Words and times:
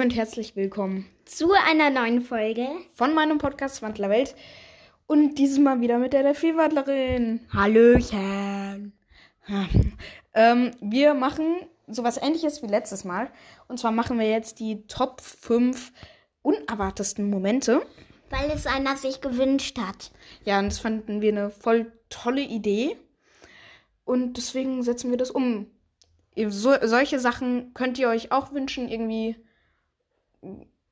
Hi 0.00 0.04
und 0.06 0.16
herzlich 0.16 0.56
willkommen 0.56 1.04
zu 1.26 1.52
einer 1.52 1.90
neuen 1.90 2.22
Folge 2.22 2.66
von 2.94 3.12
meinem 3.12 3.36
Podcast 3.36 3.82
Wandler 3.82 4.08
Welt. 4.08 4.34
Und 5.06 5.34
dieses 5.34 5.58
Mal 5.58 5.82
wieder 5.82 5.98
mit 5.98 6.14
der 6.14 6.22
Delfinwandlerin. 6.22 7.40
Hallöchen. 7.52 8.92
Ähm, 10.32 10.70
wir 10.80 11.12
machen 11.12 11.56
sowas 11.86 12.16
ähnliches 12.16 12.62
wie 12.62 12.68
letztes 12.68 13.04
Mal. 13.04 13.30
Und 13.68 13.78
zwar 13.78 13.90
machen 13.90 14.18
wir 14.18 14.30
jetzt 14.30 14.58
die 14.58 14.86
Top 14.86 15.20
5 15.20 15.92
unerwartesten 16.40 17.28
Momente. 17.28 17.82
Weil 18.30 18.50
es 18.52 18.66
einer 18.66 18.96
sich 18.96 19.20
gewünscht 19.20 19.76
hat. 19.78 20.12
Ja, 20.44 20.60
und 20.60 20.66
das 20.66 20.78
fanden 20.78 21.20
wir 21.20 21.32
eine 21.32 21.50
voll 21.50 21.92
tolle 22.08 22.42
Idee. 22.42 22.96
Und 24.04 24.38
deswegen 24.38 24.82
setzen 24.82 25.10
wir 25.10 25.18
das 25.18 25.30
um. 25.30 25.66
So, 26.46 26.74
solche 26.80 27.18
Sachen 27.18 27.74
könnt 27.74 27.98
ihr 27.98 28.08
euch 28.08 28.32
auch 28.32 28.52
wünschen, 28.52 28.88
irgendwie 28.88 29.36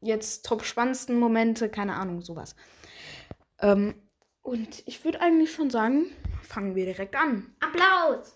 jetzt 0.00 0.46
top 0.46 0.64
spannendsten 0.64 1.18
Momente, 1.18 1.68
keine 1.68 1.94
Ahnung, 1.94 2.22
sowas. 2.22 2.54
Ähm, 3.60 3.94
und 4.42 4.82
ich 4.86 5.04
würde 5.04 5.20
eigentlich 5.20 5.52
schon 5.52 5.70
sagen, 5.70 6.06
fangen 6.42 6.74
wir 6.74 6.84
direkt 6.86 7.16
an. 7.16 7.54
Applaus! 7.60 8.34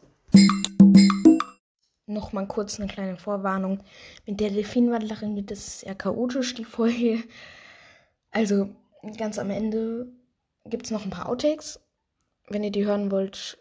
Nochmal 2.06 2.46
kurz 2.46 2.78
eine 2.78 2.88
kleine 2.88 3.16
Vorwarnung. 3.16 3.82
Mit 4.26 4.40
der 4.40 4.50
Delfinwandlerin 4.50 5.36
wird 5.36 5.50
es 5.50 5.80
sehr 5.80 5.94
chaotisch, 5.94 6.54
die 6.54 6.64
Folge. 6.64 7.22
Also, 8.30 8.68
ganz 9.16 9.38
am 9.38 9.50
Ende 9.50 10.12
gibt 10.64 10.86
es 10.86 10.90
noch 10.90 11.04
ein 11.04 11.10
paar 11.10 11.28
Outtakes. 11.28 11.80
Wenn 12.48 12.64
ihr 12.64 12.72
die 12.72 12.84
hören 12.84 13.10
wollt, 13.10 13.58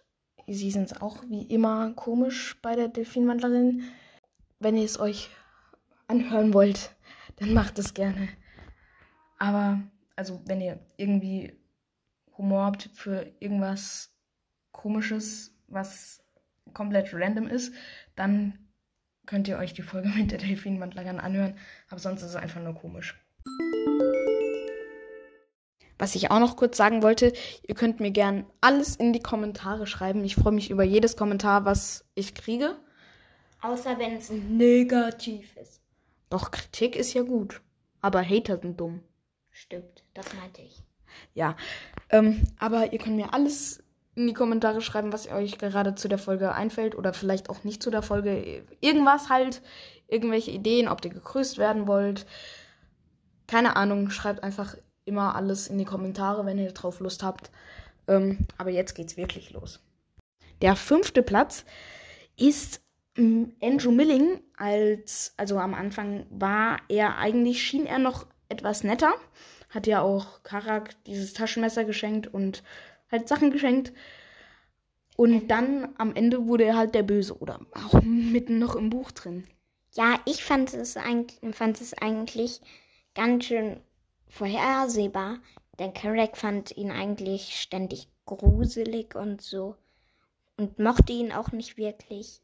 sie 0.48 0.72
sind 0.72 1.02
auch 1.02 1.23
wie 1.28 1.44
immer 1.44 1.94
komisch 1.94 2.58
bei 2.61 2.76
der 2.76 2.88
Delfinwandlerin. 2.88 3.83
Wenn 4.59 4.76
ihr 4.76 4.86
es 4.86 5.00
euch 5.00 5.30
anhören 6.08 6.54
wollt, 6.54 6.95
dann 7.42 7.56
macht 7.56 7.80
es 7.80 7.95
gerne. 7.95 8.30
Aber, 9.39 9.81
also, 10.16 10.42
wenn 10.45 10.61
ihr 10.61 10.80
irgendwie 10.95 11.59
Humor 12.38 12.66
habt 12.66 12.89
für 12.94 13.33
irgendwas 13.39 14.14
Komisches, 14.72 15.52
was 15.67 16.23
komplett 16.73 17.11
random 17.14 17.48
ist, 17.48 17.73
dann 18.16 18.59
könnt 19.25 19.48
ihr 19.48 19.58
euch 19.58 19.73
die 19.73 19.81
Folge 19.81 20.09
mit 20.16 20.30
der 20.30 20.38
Delfinwandlerin 20.38 21.20
anhören. 21.20 21.58
Aber 21.89 22.00
sonst 22.00 22.22
ist 22.22 22.30
es 22.30 22.36
einfach 22.36 22.61
nur 22.61 22.75
komisch. 22.75 23.20
Was 25.98 26.14
ich 26.14 26.30
auch 26.30 26.39
noch 26.39 26.58
kurz 26.58 26.78
sagen 26.78 27.02
wollte, 27.02 27.33
ihr 27.67 27.73
könnt 27.73 28.00
mir 28.00 28.11
gern 28.11 28.45
alles 28.61 28.95
in 28.95 29.14
die 29.14 29.20
Kommentare 29.20 29.88
schreiben. 29.88 30.23
Ich 30.23 30.36
freue 30.36 30.53
mich 30.53 30.70
über 30.70 30.83
jedes 30.83 31.17
Kommentar, 31.17 31.66
was 31.66 32.05
ich 32.14 32.36
kriege. 32.36 32.78
Außer 33.61 33.98
wenn 33.98 34.17
es 34.17 34.30
negativ 34.30 35.58
ist. 35.58 35.81
Doch, 36.32 36.50
Kritik 36.50 36.96
ist 36.96 37.14
ja 37.14 37.24
gut. 37.24 37.62
Aber 38.00 38.24
Hater 38.24 38.58
sind 38.58 38.80
dumm. 38.80 39.02
Stimmt, 39.52 40.04
das 40.14 40.26
meinte 40.34 40.62
ich. 40.62 40.82
Ja, 41.34 41.58
ähm, 42.10 42.48
aber 42.58 42.94
ihr 42.94 43.00
könnt 43.00 43.18
mir 43.18 43.34
alles 43.34 43.84
in 44.16 44.28
die 44.28 44.34
Kommentare 44.34 44.80
schreiben, 44.80 45.12
was 45.12 45.28
euch 45.28 45.58
gerade 45.58 45.94
zu 45.94 46.08
der 46.08 46.18
Folge 46.18 46.54
einfällt 46.54 46.96
oder 46.96 47.14
vielleicht 47.14 47.50
auch 47.50 47.66
nicht 47.66 47.84
zu 47.84 47.92
der 47.92 48.02
Folge. 48.02 48.64
Irgendwas 48.80 49.30
halt, 49.30 49.62
irgendwelche 50.08 50.52
Ideen, 50.52 50.88
ob 50.88 51.04
ihr 51.04 51.12
gegrüßt 51.12 51.58
werden 51.58 51.86
wollt. 51.86 52.26
Keine 53.48 53.76
Ahnung, 53.76 54.10
schreibt 54.10 54.42
einfach 54.42 54.78
immer 55.04 55.36
alles 55.36 55.68
in 55.68 55.78
die 55.78 55.86
Kommentare, 55.86 56.45
wenn 56.45 56.58
ihr 56.58 56.72
drauf 56.72 57.02
Lust 57.02 57.23
habt. 57.23 57.52
Ähm, 58.08 58.48
aber 58.58 58.70
jetzt 58.70 58.95
geht's 58.95 59.18
wirklich 59.18 59.52
los. 59.52 59.82
Der 60.62 60.78
fünfte 60.78 61.23
Platz 61.23 61.66
ist 62.38 62.82
Andrew 63.17 63.92
Milling. 63.92 64.42
Als, 64.58 65.33
also 65.38 65.58
am 65.58 65.73
Anfang 65.73 66.26
war 66.30 66.80
er 66.88 67.17
eigentlich, 67.17 67.64
schien 67.64 67.86
er 67.86 67.99
noch 67.99 68.27
etwas 68.49 68.83
netter. 68.83 69.14
Hat 69.70 69.88
ja 69.88 70.02
auch 70.02 70.44
Karak 70.44 71.04
dieses 71.05 71.33
Taschenmesser 71.33 71.86
geschenkt 71.86 72.27
und 72.27 72.64
halt 73.11 73.27
Sachen 73.27 73.52
geschenkt. 73.52 73.94
Und 75.17 75.49
dann 75.49 75.94
am 75.98 76.16
Ende 76.16 76.48
wurde 76.48 76.64
er 76.64 76.77
halt 76.77 76.95
der 76.95 77.04
Böse 77.04 77.38
oder 77.38 77.60
auch 77.73 78.02
mitten 78.02 78.60
noch 78.60 78.76
im 78.76 78.89
Buch 78.89 79.11
drin. 79.11 79.48
Ja, 79.93 80.20
ich 80.26 80.43
fand 80.43 80.73
es, 80.73 80.95
eigentlich, 80.95 81.55
fand 81.55 81.82
es 81.82 81.93
eigentlich 81.93 82.61
ganz 83.14 83.45
schön 83.45 83.82
vorhersehbar. 84.28 85.39
Denn 85.80 85.93
Carrack 85.93 86.38
fand 86.38 86.76
ihn 86.78 86.92
eigentlich 86.92 87.60
ständig 87.60 88.08
gruselig 88.26 89.16
und 89.16 89.42
so. 89.42 89.76
Und 90.58 90.80
mochte 90.80 91.14
ihn 91.14 91.32
auch 91.32 91.52
nicht 91.52 91.78
wirklich. 91.78 92.41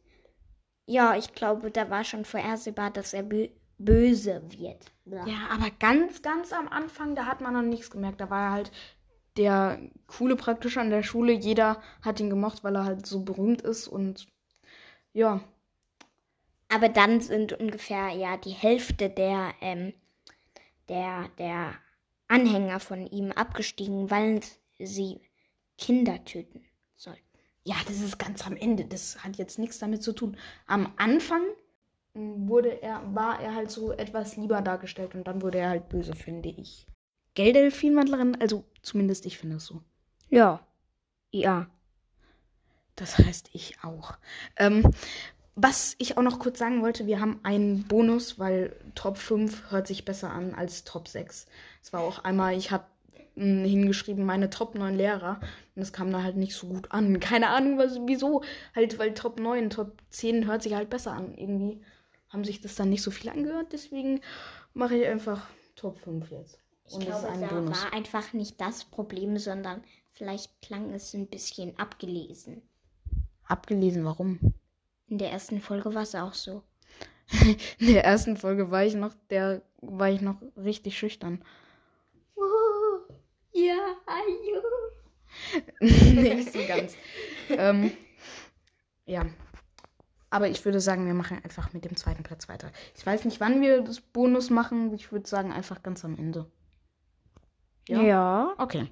Ja, 0.88 1.18
ich 1.18 1.34
glaube, 1.34 1.70
da 1.70 1.90
war 1.90 2.06
schon 2.06 2.24
vorhersehbar, 2.26 2.92
dass 2.92 3.14
er 3.14 3.24
bö 3.24 3.50
böse 3.78 4.42
wird. 4.58 4.92
Ja. 5.06 5.28
ja, 5.28 5.48
aber 5.52 5.70
ganz, 5.80 6.24
ganz 6.24 6.52
am 6.52 6.68
Anfang, 6.68 7.14
da 7.14 7.26
hat 7.26 7.42
man 7.42 7.54
noch 7.54 7.62
nichts 7.62 7.92
gemerkt. 7.92 8.20
Da 8.20 8.30
war 8.30 8.48
er 8.48 8.52
halt 8.52 8.72
der 9.36 9.80
coole 10.08 10.36
praktisch 10.36 10.78
an 10.78 10.90
der 10.90 11.04
Schule. 11.04 11.34
Jeder 11.34 11.82
hat 12.02 12.20
ihn 12.20 12.30
gemocht, 12.30 12.64
weil 12.64 12.76
er 12.76 12.86
halt 12.86 13.06
so 13.06 13.24
berühmt 13.24 13.62
ist 13.62 13.88
und 13.88 14.28
ja. 15.14 15.42
Aber 16.70 16.90
dann 16.90 17.22
sind 17.22 17.54
ungefähr 17.54 18.10
ja 18.10 18.38
die 18.38 18.52
Hälfte 18.52 19.10
der 19.10 19.54
ähm, 19.62 19.94
der 20.90 21.30
der 21.38 21.74
Anhänger 22.28 22.80
von 22.80 23.06
ihm 23.06 23.32
abgestiegen, 23.32 24.10
weil 24.10 24.42
sie 24.80 25.22
Kinder 25.78 26.24
töten. 26.26 26.67
Ja, 27.68 27.76
das 27.86 28.00
ist 28.00 28.18
ganz 28.18 28.48
am 28.48 28.56
Ende. 28.56 28.86
Das 28.86 29.26
hat 29.26 29.36
jetzt 29.36 29.60
nichts 29.60 29.78
damit 29.78 30.02
zu 30.02 30.14
tun. 30.14 30.38
Am 30.68 30.94
Anfang 30.96 31.42
wurde 32.14 32.82
er, 32.82 33.02
war 33.14 33.42
er 33.42 33.56
halt 33.56 33.72
so 33.72 33.92
etwas 33.92 34.38
lieber 34.38 34.62
dargestellt 34.62 35.16
und 35.16 35.26
dann 35.28 35.42
wurde 35.42 35.58
er 35.58 35.72
halt 35.72 35.90
böse, 35.90 36.16
finde 36.16 36.48
ich. 36.48 36.88
Gell, 37.34 37.52
Delfinwandlerin? 37.52 38.38
Also 38.40 38.64
zumindest 38.82 39.26
ich 39.26 39.38
finde 39.38 39.58
es 39.58 39.66
so. 39.66 39.82
Ja. 40.30 40.66
Ja. 41.34 41.68
Das 42.96 43.18
heißt 43.18 43.50
ich 43.52 43.84
auch. 43.84 44.18
Ähm, 44.56 44.90
was 45.56 45.96
ich 45.98 46.18
auch 46.18 46.24
noch 46.24 46.40
kurz 46.40 46.60
sagen 46.60 46.82
wollte, 46.82 47.06
wir 47.06 47.20
haben 47.20 47.42
einen 47.44 47.84
Bonus, 47.84 48.40
weil 48.40 48.78
Top 48.96 49.18
5 49.18 49.72
hört 49.72 49.88
sich 49.88 50.06
besser 50.06 50.30
an 50.30 50.54
als 50.54 50.86
Top 50.86 51.10
6. 51.10 51.48
Es 51.84 51.92
war 51.92 52.00
auch 52.00 52.24
einmal, 52.24 52.56
ich 52.56 52.72
habe 52.72 52.86
hm, 52.97 52.97
hingeschrieben, 53.38 54.26
meine 54.26 54.50
Top 54.50 54.76
9 54.76 54.96
Lehrer. 54.96 55.40
Und 55.76 55.80
das 55.80 55.94
kam 55.94 56.12
da 56.12 56.24
halt 56.24 56.38
nicht 56.38 56.56
so 56.56 56.68
gut 56.68 56.92
an. 56.92 57.20
Keine 57.20 57.50
Ahnung, 57.50 57.78
was, 57.78 58.00
wieso. 58.06 58.44
Halt, 58.76 58.98
weil 59.00 59.14
Top 59.14 59.40
9, 59.40 59.70
Top 59.70 60.02
10 60.10 60.48
hört 60.48 60.64
sich 60.64 60.74
halt 60.74 60.90
besser 60.90 61.14
an. 61.14 61.36
Irgendwie 61.36 61.82
haben 62.30 62.44
sich 62.44 62.62
das 62.62 62.76
dann 62.76 62.90
nicht 62.90 63.04
so 63.04 63.12
viel 63.12 63.30
angehört. 63.30 63.68
Deswegen 63.72 64.22
mache 64.74 64.98
ich 64.98 65.08
einfach 65.08 65.48
Top 65.76 66.00
5 66.00 66.32
jetzt. 66.32 66.60
Und 66.92 67.02
ich 67.02 67.08
glaube, 67.08 67.28
da 67.40 67.48
Bonus. 67.48 67.84
war 67.84 67.94
einfach 67.94 68.34
nicht 68.34 68.60
das 68.62 68.86
Problem, 68.86 69.38
sondern 69.38 69.84
vielleicht 70.12 70.62
klang 70.62 70.94
es 70.94 71.14
ein 71.14 71.28
bisschen 71.28 71.78
abgelesen. 71.78 72.62
Abgelesen, 73.44 74.06
warum? 74.06 74.54
In 75.08 75.18
der 75.18 75.32
ersten 75.32 75.62
Folge 75.62 75.94
war 75.94 76.04
es 76.04 76.16
auch 76.16 76.34
so. 76.34 76.64
In 77.78 77.88
der 77.88 78.06
ersten 78.06 78.38
Folge 78.38 78.72
war 78.72 78.86
ich 78.86 78.96
noch, 78.96 79.14
der 79.30 79.62
war 79.82 80.10
ich 80.10 80.22
noch 80.22 80.42
richtig 80.56 80.98
schüchtern. 80.98 81.44
Ja, 83.58 83.96
ayo. 84.06 84.62
nicht 85.80 86.54
so 86.54 86.60
ganz. 86.68 86.96
ähm, 87.50 87.92
ja. 89.06 89.26
Aber 90.30 90.48
ich 90.48 90.64
würde 90.64 90.80
sagen, 90.80 91.08
wir 91.08 91.16
machen 91.16 91.40
einfach 91.44 91.74
mit 91.74 91.84
dem 91.86 91.96
zweiten 91.96 92.22
Platz 92.22 92.48
weiter. 92.50 92.72
Ich 92.96 93.04
weiß 93.04 93.26
nicht, 93.26 93.40
wann 93.40 93.62
wir 93.62 93.82
das 93.82 94.00
Bonus 94.02 94.52
machen. 94.52 94.94
Ich 94.94 95.12
würde 95.12 95.28
sagen, 95.28 95.52
einfach 95.52 95.82
ganz 95.82 96.06
am 96.06 96.18
Ende. 96.18 96.52
Ja. 97.88 98.02
ja. 98.02 98.54
Okay. 98.60 98.88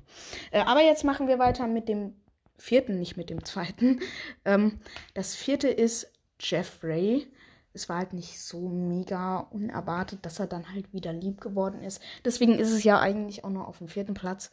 Äh, 0.50 0.62
aber 0.62 0.82
jetzt 0.82 1.04
machen 1.04 1.28
wir 1.28 1.38
weiter 1.38 1.68
mit 1.68 1.88
dem 1.88 2.16
vierten, 2.58 2.98
nicht 2.98 3.18
mit 3.18 3.30
dem 3.30 3.44
zweiten. 3.44 4.00
Ähm, 4.46 4.80
das 5.14 5.36
vierte 5.36 5.68
ist 5.68 6.12
Jeffrey. 6.40 7.28
Es 7.76 7.90
war 7.90 7.98
halt 7.98 8.14
nicht 8.14 8.40
so 8.42 8.70
mega 8.70 9.40
unerwartet, 9.52 10.26
dass 10.26 10.40
er 10.40 10.48
dann 10.48 10.72
halt 10.72 10.94
wieder 10.94 11.14
lieb 11.14 11.42
geworden 11.42 11.82
ist. 11.82 12.02
Deswegen 12.24 12.58
ist 12.58 12.72
es 12.72 12.84
ja 12.84 13.00
eigentlich 13.00 13.44
auch 13.44 13.50
nur 13.50 13.68
auf 13.68 13.80
dem 13.80 13.88
vierten 13.88 14.14
Platz. 14.14 14.50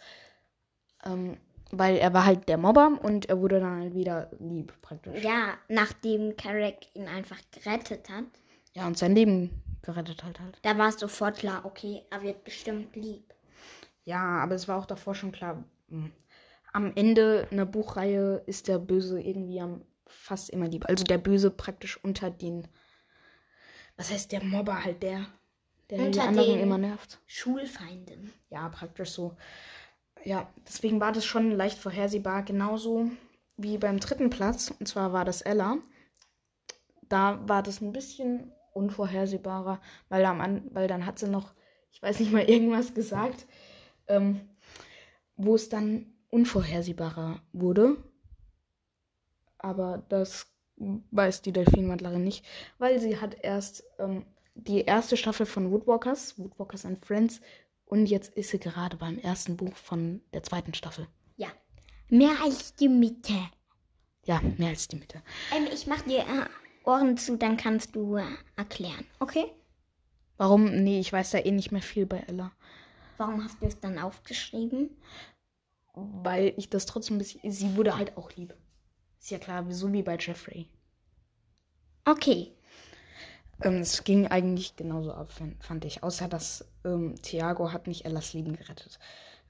Ähm, 1.05 1.39
weil 1.71 1.97
er 1.97 2.13
war 2.13 2.27
halt 2.27 2.49
der 2.49 2.59
Mobber 2.59 2.99
und 3.03 3.31
er 3.31 3.41
wurde 3.41 3.59
dann 3.59 3.81
halt 3.81 3.95
wieder 3.95 4.31
lieb, 4.39 4.75
praktisch. 4.83 5.23
Ja, 5.23 5.55
nachdem 5.69 6.37
Carrick 6.37 6.89
ihn 6.95 7.09
einfach 7.09 7.39
gerettet 7.51 8.11
hat. 8.11 8.25
Ja, 8.75 8.87
und 8.87 8.99
sein 8.99 9.15
Leben 9.15 9.63
gerettet 9.83 10.23
hat 10.23 10.39
halt. 10.39 10.59
Da 10.63 10.77
war 10.77 10.89
es 10.89 11.01
sofort 11.01 11.39
klar, 11.39 11.65
okay, 11.65 12.03
er 12.11 12.23
wird 12.23 12.45
bestimmt 12.45 12.95
lieb. 12.95 13.35
Ja, 14.05 14.43
aber 14.43 14.55
es 14.55 14.69
war 14.69 14.79
auch 14.79 14.87
davor 14.87 15.15
schon 15.15 15.33
klar. 15.33 15.65
Hm, 15.89 16.13
am 16.73 16.93
Ende 16.95 17.49
einer 17.51 17.67
Buchreihe 17.67 18.43
ist 18.47 18.69
der 18.69 18.79
Böse 18.79 19.21
irgendwie 19.21 19.61
am 19.61 19.83
fast 20.07 20.51
immer 20.51 20.69
lieb. 20.69 20.89
Also 20.89 21.05
der 21.05 21.19
Böse 21.19 21.51
praktisch 21.51 22.03
unter 22.03 22.31
den. 22.31 22.69
Was 24.03 24.11
heißt 24.11 24.33
der 24.33 24.43
Mobber 24.43 24.83
halt 24.83 25.01
der, 25.05 25.27
der 25.89 26.01
unter 26.01 26.11
die 26.11 26.21
anderen 26.27 26.59
immer 26.59 26.77
nervt. 26.77 27.21
Schulfeinden. 27.25 28.33
Ja, 28.51 28.69
praktisch 28.69 29.11
so. 29.11 29.37
Ja, 30.25 30.53
deswegen 30.67 30.99
war 30.99 31.13
das 31.13 31.25
schon 31.25 31.53
leicht 31.53 31.79
vorhersehbar. 31.79 32.43
Genauso 32.43 33.09
wie 33.57 33.79
beim 33.79 34.01
dritten 34.01 34.29
Platz. 34.29 34.75
Und 34.77 34.89
zwar 34.89 35.13
war 35.13 35.25
das 35.25 35.41
Ella. 35.43 35.79
Da 37.03 37.49
war 37.49 37.63
das 37.63 37.81
ein 37.81 37.93
bisschen 37.93 38.51
unvorhersehbarer, 38.73 39.81
weil, 40.09 40.25
am, 40.25 40.65
weil 40.75 40.89
dann 40.89 41.07
hat 41.07 41.21
sie 41.21 41.29
noch, 41.29 41.55
ich 41.93 42.03
weiß 42.03 42.19
nicht 42.19 42.33
mal, 42.33 42.43
irgendwas 42.51 42.95
gesagt, 42.95 43.47
ähm, 44.09 44.41
wo 45.37 45.55
es 45.55 45.69
dann 45.69 46.13
unvorhersehbarer 46.29 47.41
wurde. 47.53 48.03
Aber 49.59 50.03
das 50.09 50.52
weiß 51.11 51.43
die 51.43 51.53
Delfinwandlerin 51.53 52.25
nicht, 52.25 52.45
weil 52.79 52.99
sie 53.01 53.21
hat 53.21 53.37
erst 53.43 53.85
ähm, 53.99 54.25
die 54.55 54.83
erste 54.83 55.17
Staffel 55.17 55.47
von 55.47 55.71
Woodwalkers, 55.71 56.39
Woodwalkers 56.39 56.85
and 56.85 57.05
Friends, 57.05 57.41
und 57.87 58.07
jetzt 58.07 58.35
ist 58.35 58.51
sie 58.51 58.59
gerade 58.59 58.97
beim 58.97 59.19
ersten 59.19 59.57
Buch 59.57 59.77
von 59.77 60.23
der 60.33 60.43
zweiten 60.43 60.73
Staffel. 60.73 61.07
Ja. 61.37 61.49
Mehr 62.09 62.35
als 62.43 62.75
die 62.75 62.89
Mitte. 62.89 63.35
Ja, 64.25 64.41
mehr 64.57 64.71
als 64.71 64.89
die 64.89 64.97
Mitte. 64.97 65.23
Ähm, 65.55 65.67
ich 65.73 65.87
mach 65.87 66.01
dir 66.03 66.21
äh, 66.21 66.47
Ohren 66.85 67.17
zu, 67.17 67.37
dann 67.37 67.57
kannst 67.57 67.95
du 67.95 68.17
äh, 68.17 68.25
erklären, 68.57 69.05
okay? 69.21 69.45
Warum? 70.39 70.65
Nee, 70.83 71.01
ich 71.01 71.13
weiß 71.13 71.33
da 71.33 71.39
eh 71.39 71.51
nicht 71.51 71.71
mehr 71.71 71.83
viel 71.83 72.07
bei 72.07 72.19
Ella. 72.27 72.53
Warum 73.19 73.45
hast 73.45 73.61
du 73.61 73.67
es 73.67 73.79
dann 73.79 73.99
aufgeschrieben? 73.99 74.91
Weil 75.95 76.55
ich 76.57 76.71
das 76.71 76.87
trotzdem 76.87 77.17
ein 77.17 77.19
bisschen. 77.19 77.51
Sie 77.51 77.77
wurde 77.77 77.97
halt 77.97 78.17
auch 78.17 78.33
lieb. 78.33 78.55
Ist 79.23 79.31
ja 79.31 79.39
klar, 79.39 79.65
so 79.71 79.93
wie 79.93 80.03
bei 80.03 80.17
Jeffrey. 80.19 80.69
Okay. 82.05 82.53
Ähm, 83.63 83.77
es 83.77 84.03
ging 84.03 84.27
eigentlich 84.27 84.75
genauso 84.75 85.13
ab, 85.13 85.31
fand 85.61 85.85
ich. 85.85 86.03
Außer 86.03 86.27
dass 86.29 86.65
ähm, 86.85 87.15
Thiago 87.23 87.73
hat 87.73 87.87
nicht 87.87 88.05
Ellas 88.05 88.33
Leben 88.33 88.57
gerettet. 88.57 88.99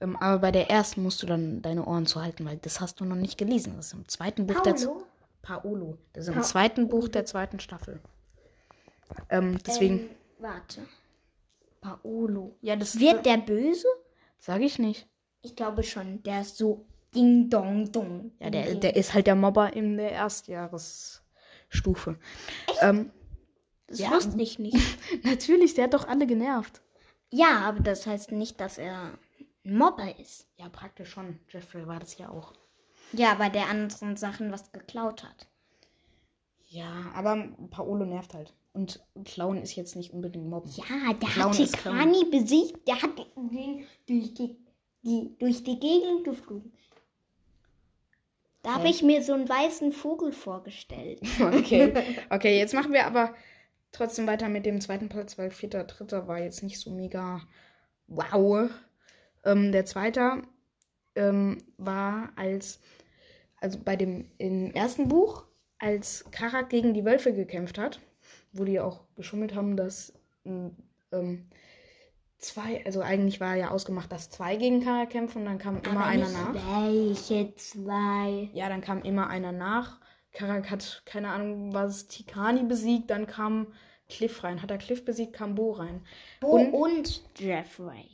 Ähm, 0.01 0.17
aber 0.17 0.41
bei 0.41 0.53
der 0.53 0.69
ersten 0.71 1.03
musst 1.03 1.23
du 1.23 1.27
dann 1.27 1.63
deine 1.63 1.87
Ohren 1.87 2.05
zuhalten, 2.05 2.45
weil 2.45 2.59
das 2.59 2.81
hast 2.81 3.01
du 3.01 3.07
noch 3.07 3.17
nicht 3.17 3.39
gelesen. 3.39 3.75
Das 3.77 3.87
ist 3.87 3.93
im 3.95 4.07
zweiten 4.09 4.47
Buch 4.47 4.61
der 4.61 4.75
Paolo? 4.75 5.07
Paolo. 5.41 5.99
Das 6.13 6.25
ist 6.25 6.29
im 6.29 6.35
Pa- 6.35 6.43
zweiten 6.43 6.89
Buch 6.89 7.09
der 7.09 7.25
zweiten 7.25 7.59
Staffel. 7.59 8.01
Ähm, 9.31 9.59
deswegen. 9.67 10.01
Ähm, 10.01 10.11
warte. 10.39 10.83
Paolo. 11.81 12.57
ja, 12.61 12.77
das 12.77 13.01
Wird 13.01 13.25
der 13.25 13.39
böse? 13.39 13.87
sage 14.39 14.65
ich 14.65 14.79
nicht. 14.79 15.09
Ich 15.41 15.57
glaube 15.57 15.83
schon. 15.83 16.23
Der 16.25 16.43
ist 16.43 16.59
so 16.59 16.85
ding 17.15 17.51
dong 17.51 17.93
dong. 17.93 18.33
Ja, 18.41 18.51
der, 18.51 18.75
der 18.75 18.97
ist 18.97 19.15
halt 19.15 19.27
der 19.27 19.35
Mobber 19.35 19.73
in 19.73 19.97
der 19.97 20.13
Erstjahresstufe. 20.13 22.19
Ähm, 22.81 23.11
das 23.87 23.99
ja. 23.99 24.11
wusste 24.11 24.41
ich 24.41 24.59
nicht. 24.59 24.79
natürlich, 25.25 25.75
der 25.75 25.85
hat 25.85 25.95
doch 25.95 26.09
alle 26.09 26.27
genervt. 26.27 26.83
ja, 27.31 27.61
aber 27.61 27.81
das 27.81 28.07
heißt 28.07 28.33
nicht, 28.33 28.61
dass 28.61 28.79
er 28.79 29.19
ein 29.65 29.77
Mobber 29.77 30.19
ist. 30.19 30.49
Ja, 30.57 30.69
praktisch 30.69 31.11
schon. 31.11 31.39
Jeffrey 31.49 31.87
war 31.87 32.01
das 32.01 32.19
ja 32.19 32.31
auch. 32.31 32.53
Ja, 33.13 33.39
weil 33.39 33.51
der 33.51 33.69
anderen 33.69 34.17
Sachen 34.17 34.51
was 34.51 34.73
geklaut 34.73 35.23
hat. 35.23 35.47
Ja, 36.67 37.13
aber 37.15 37.49
Paolo 37.71 38.07
nervt 38.07 38.33
halt. 38.33 38.55
Und 38.73 39.05
Clown 39.25 39.59
ist 39.59 39.77
jetzt 39.77 39.97
nicht 39.97 40.15
unbedingt 40.15 40.49
Mobben. 40.49 40.71
Ja, 40.71 41.13
der 41.13 41.29
Clown 41.29 41.53
hat. 41.53 41.59
Tikani 41.59 42.25
besiegt. 42.31 42.89
Der 42.89 43.03
hat 43.03 43.11
den 43.37 43.87
durch 44.07 44.33
die, 44.33 44.57
die, 45.03 45.37
durch 45.39 45.63
die 45.63 45.79
Gegend 45.79 46.25
geflogen. 46.25 46.73
Da 48.63 48.75
habe 48.75 48.89
ich 48.89 49.03
mir 49.03 49.23
so 49.23 49.33
einen 49.33 49.49
weißen 49.49 49.93
Vogel 49.93 50.33
vorgestellt. 50.33 51.21
Okay. 51.41 51.93
Okay, 52.31 52.59
jetzt 52.59 52.75
machen 52.75 52.93
wir 52.93 53.07
aber 53.07 53.35
trotzdem 53.91 54.27
weiter 54.27 54.49
mit 54.49 54.65
dem 54.67 54.81
zweiten 54.81 55.09
Platz, 55.09 55.37
weil 55.37 55.51
vierter, 55.51 55.85
dritter 55.85 56.29
war 56.29 56.39
jetzt 56.39 56.63
nicht 56.63 56.79
so 56.79 56.91
mega 56.91 57.41
wow. 58.07 58.71
Ähm, 59.45 59.73
der 59.73 59.85
zweite 59.85 60.43
ähm, 61.15 61.59
war 61.77 62.33
als, 62.37 62.81
also 63.61 63.79
bei 63.79 63.97
dem 63.97 64.31
im 64.39 64.73
ersten 64.73 65.09
Buch, 65.09 65.45
als 65.79 66.25
Karak 66.31 66.71
gegen 66.71 66.95
die 66.95 67.05
Wölfe 67.05 67.33
gekämpft 67.33 67.77
hat, 67.77 68.01
wo 68.53 68.65
die 68.65 68.79
auch 68.79 69.01
geschummelt 69.17 69.55
haben, 69.55 69.77
dass 69.77 70.13
ähm, 70.45 70.77
ähm, 71.11 71.49
zwei, 72.43 72.85
also 72.85 73.01
eigentlich 73.01 73.41
war 73.41 73.55
ja 73.57 73.71
ausgemacht, 73.71 74.13
dass 74.13 74.29
zwei 74.31 74.57
gegen 74.57 74.85
Karak 74.85 75.11
kämpfen 75.11 75.39
und 75.39 75.45
dann 75.47 75.59
kam 75.59 75.81
immer 75.81 76.01
Aber 76.01 76.05
einer 76.05 76.29
nicht 76.29 76.55
nach. 76.55 76.55
Welche 76.83 77.55
zwei? 77.57 78.51
Ja, 78.53 78.69
dann 78.69 78.83
kam 78.83 79.03
immer 79.03 79.29
einer 79.29 79.53
nach. 79.53 79.99
Karak 80.33 80.71
hat, 80.71 81.03
keine 81.07 81.29
Ahnung, 81.31 81.73
was, 81.75 82.09
Tikani 82.09 82.63
besiegt. 82.65 83.11
Dann 83.11 83.27
kam 83.27 83.67
Cliff 84.09 84.43
rein. 84.45 84.61
Hat 84.63 84.71
er 84.71 84.79
Cliff 84.79 85.05
besiegt, 85.05 85.33
kam 85.35 85.55
Bo 85.55 85.73
rein. 85.73 86.05
Bo 86.41 86.49
Und- 86.53 86.73
und, 86.75 87.23
Jeffrey. 87.39 88.09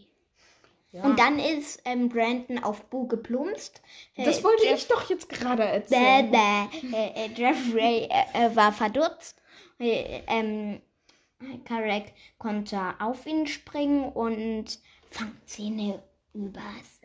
Ja. 0.91 1.03
Und 1.05 1.19
dann 1.19 1.39
ist 1.39 1.83
ähm, 1.85 2.09
Brandon 2.09 2.63
auf 2.65 2.83
Bo 2.87 3.05
geplumpst. 3.07 3.83
das 4.17 4.41
Äh, 4.41 4.45
wollte 4.45 4.65
Jeff- 4.65 4.79
ich 4.79 4.89
doch 4.89 5.09
jetzt 5.11 5.29
gerade 5.29 5.63
Bäh, 5.63 5.69
erzählen. 5.71 6.31
bäh. 6.31 6.97
Äh, 6.97 7.27
äh, 7.27 7.31
Jeffrey 7.37 8.09
äh, 8.11 8.47
äh, 8.47 8.57
war 8.57 8.73
verdutzt. 8.73 9.41
Äh, 9.79 10.23
ähm, 10.27 10.81
Karek 11.65 12.13
konnte 12.39 12.79
auf 13.01 13.27
ihn 13.27 13.47
springen 13.47 14.05
und 14.05 14.79
Fangzähne 15.11 16.03
über 16.35 16.61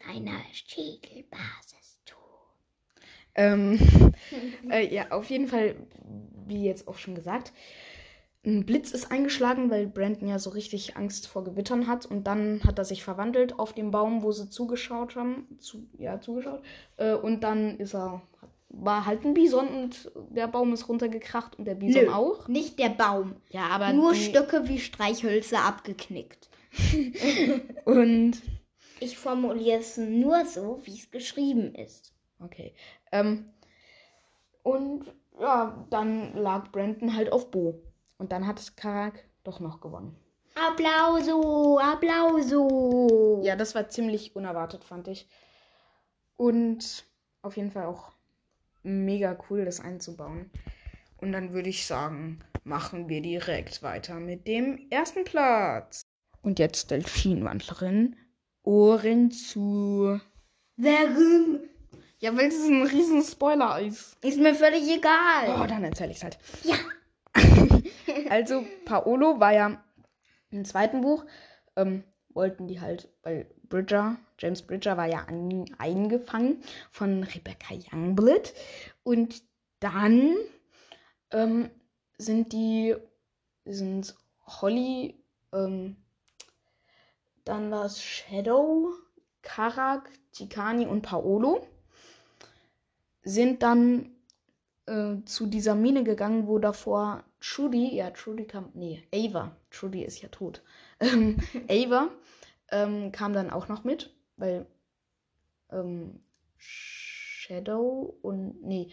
seiner 0.06 0.40
Schädelbasis 0.52 2.00
tun. 2.06 2.18
Ähm, 3.36 4.14
äh, 4.70 4.94
ja, 4.94 5.12
auf 5.12 5.30
jeden 5.30 5.48
Fall, 5.48 5.76
wie 6.46 6.66
jetzt 6.66 6.88
auch 6.88 6.98
schon 6.98 7.16
gesagt, 7.16 7.54
ein 8.46 8.66
Blitz 8.66 8.92
ist 8.92 9.10
eingeschlagen, 9.10 9.70
weil 9.70 9.88
Brandon 9.88 10.28
ja 10.28 10.38
so 10.38 10.50
richtig 10.50 10.98
Angst 10.98 11.28
vor 11.28 11.46
Gewittern 11.46 11.88
hat. 11.88 12.06
Und 12.06 12.28
dann 12.28 12.62
hat 12.66 12.78
er 12.78 12.84
sich 12.84 13.02
verwandelt 13.04 13.58
auf 13.58 13.74
dem 13.74 13.92
Baum, 13.92 14.22
wo 14.22 14.34
sie 14.34 14.50
zugeschaut 14.50 15.16
haben. 15.16 15.48
Zu, 15.60 15.88
ja, 15.98 16.20
zugeschaut. 16.20 16.62
Äh, 16.98 17.14
und 17.14 17.42
dann 17.42 17.78
ist 17.78 17.96
er, 17.96 18.22
war 18.74 19.06
halt 19.06 19.24
ein 19.24 19.34
Bison 19.36 19.68
und 19.68 20.12
der 20.32 20.48
Baum 20.48 20.74
ist 20.74 20.90
runtergekracht 20.90 21.58
und 21.58 21.66
der 21.66 21.76
Bison 21.76 22.10
auch. 22.10 22.48
Nicht 22.48 22.80
der 22.80 22.90
Baum. 22.90 23.36
Ja, 23.50 23.68
aber 23.68 23.94
Nur 23.94 24.14
die, 24.14 24.20
Stücke 24.20 24.68
wie 24.68 24.80
Streichhölzer 24.80 25.64
abgeknickt. 25.64 26.50
Und 27.86 28.42
Ich 29.00 29.18
formuliere 29.20 29.80
es 29.80 29.98
nur 29.98 30.44
so, 30.46 30.82
wie 30.86 30.98
es 30.98 31.12
geschrieben 31.12 31.76
ist. 31.76 32.16
okay. 32.40 32.74
Ähm, 33.12 33.50
und 34.64 35.06
ja, 35.40 35.86
dann 35.92 36.36
lag 36.36 36.72
Brandon 36.72 37.16
halt 37.16 37.32
auf 37.32 37.52
Bo. 37.52 37.84
Und 38.18 38.32
dann 38.32 38.48
hat 38.48 38.76
Karak 38.76 39.24
doch 39.44 39.60
noch 39.60 39.82
gewonnen. 39.82 40.16
Applauso, 40.56 41.78
Applauso. 41.80 43.42
Ja, 43.44 43.56
das 43.56 43.76
war 43.76 43.90
ziemlich 43.90 44.36
unerwartet, 44.36 44.84
fand 44.84 45.08
ich. 45.10 45.28
Und 46.38 47.06
auf 47.42 47.58
jeden 47.58 47.72
Fall 47.72 47.86
auch 47.86 48.13
mega 48.84 49.38
cool, 49.50 49.66
das 49.66 49.80
einzubauen. 49.80 50.52
Und 51.18 51.32
dann 51.32 51.54
würde 51.54 51.70
ich 51.70 51.86
sagen, 51.86 52.40
machen 52.64 53.10
wir 53.10 53.22
direkt 53.22 53.82
weiter 53.82 54.20
mit 54.20 54.48
dem 54.48 54.88
ersten 54.90 55.24
Platz. 55.24 56.02
Und 56.42 56.60
jetzt 56.60 56.92
Delfinwandlerin. 56.92 58.16
Ohren 58.64 59.32
zu. 59.32 60.20
Warum? 60.78 61.60
Ja, 62.20 62.36
weil 62.38 62.48
es 62.48 62.56
ein 62.56 62.84
riesen 62.84 63.22
Spoiler 63.22 63.82
ist. 63.82 64.18
Ist 64.24 64.40
mir 64.40 64.56
völlig 64.56 64.84
egal. 64.90 65.62
Oh, 65.62 65.68
dann 65.68 65.84
erzähle 65.84 66.12
ich 66.12 66.18
es 66.18 66.24
halt. 66.24 66.38
Ja. 66.64 66.76
Also, 68.30 68.66
Paolo 68.86 69.40
war 69.40 69.54
ja 69.54 69.84
im 70.50 70.66
zweiten 70.66 71.02
Buch, 71.02 71.26
ähm, 71.76 72.04
wollten 72.30 72.68
die 72.68 72.80
halt, 72.80 73.10
weil 73.24 73.48
Bridger, 73.74 74.18
James 74.38 74.62
Bridger 74.62 74.98
war 74.98 75.08
ja 75.08 75.26
an, 75.26 75.66
eingefangen 75.80 76.64
von 76.92 77.24
Rebecca 77.24 77.74
Youngblood. 77.74 78.54
Und 79.02 79.42
dann 79.80 80.36
ähm, 81.32 81.72
sind 82.20 82.54
die, 82.54 82.96
sind 83.66 84.16
Holly, 84.46 85.20
ähm, 85.52 85.96
dann 87.46 87.72
war 87.72 87.86
es 87.86 88.00
Shadow, 88.00 88.94
Karak, 89.42 90.08
Chikani 90.34 90.86
und 90.86 91.02
Paolo, 91.02 91.66
sind 93.24 93.64
dann 93.64 94.12
äh, 94.86 95.16
zu 95.26 95.48
dieser 95.48 95.74
Mine 95.74 96.04
gegangen, 96.04 96.46
wo 96.46 96.60
davor 96.60 97.24
Trudy, 97.40 97.96
ja, 97.96 98.12
Trudy 98.12 98.46
kam, 98.46 98.70
nee, 98.76 99.02
Ava, 99.12 99.58
Trudy 99.72 100.04
ist 100.04 100.22
ja 100.22 100.30
tot. 100.30 100.62
Ähm, 101.00 101.38
Ava 101.68 102.10
ähm, 102.74 103.12
kam 103.12 103.34
dann 103.34 103.52
auch 103.52 103.68
noch 103.68 103.84
mit, 103.84 104.14
weil 104.36 104.66
ähm, 105.72 106.20
Shadow 106.58 108.18
und, 108.22 108.64
nee, 108.64 108.90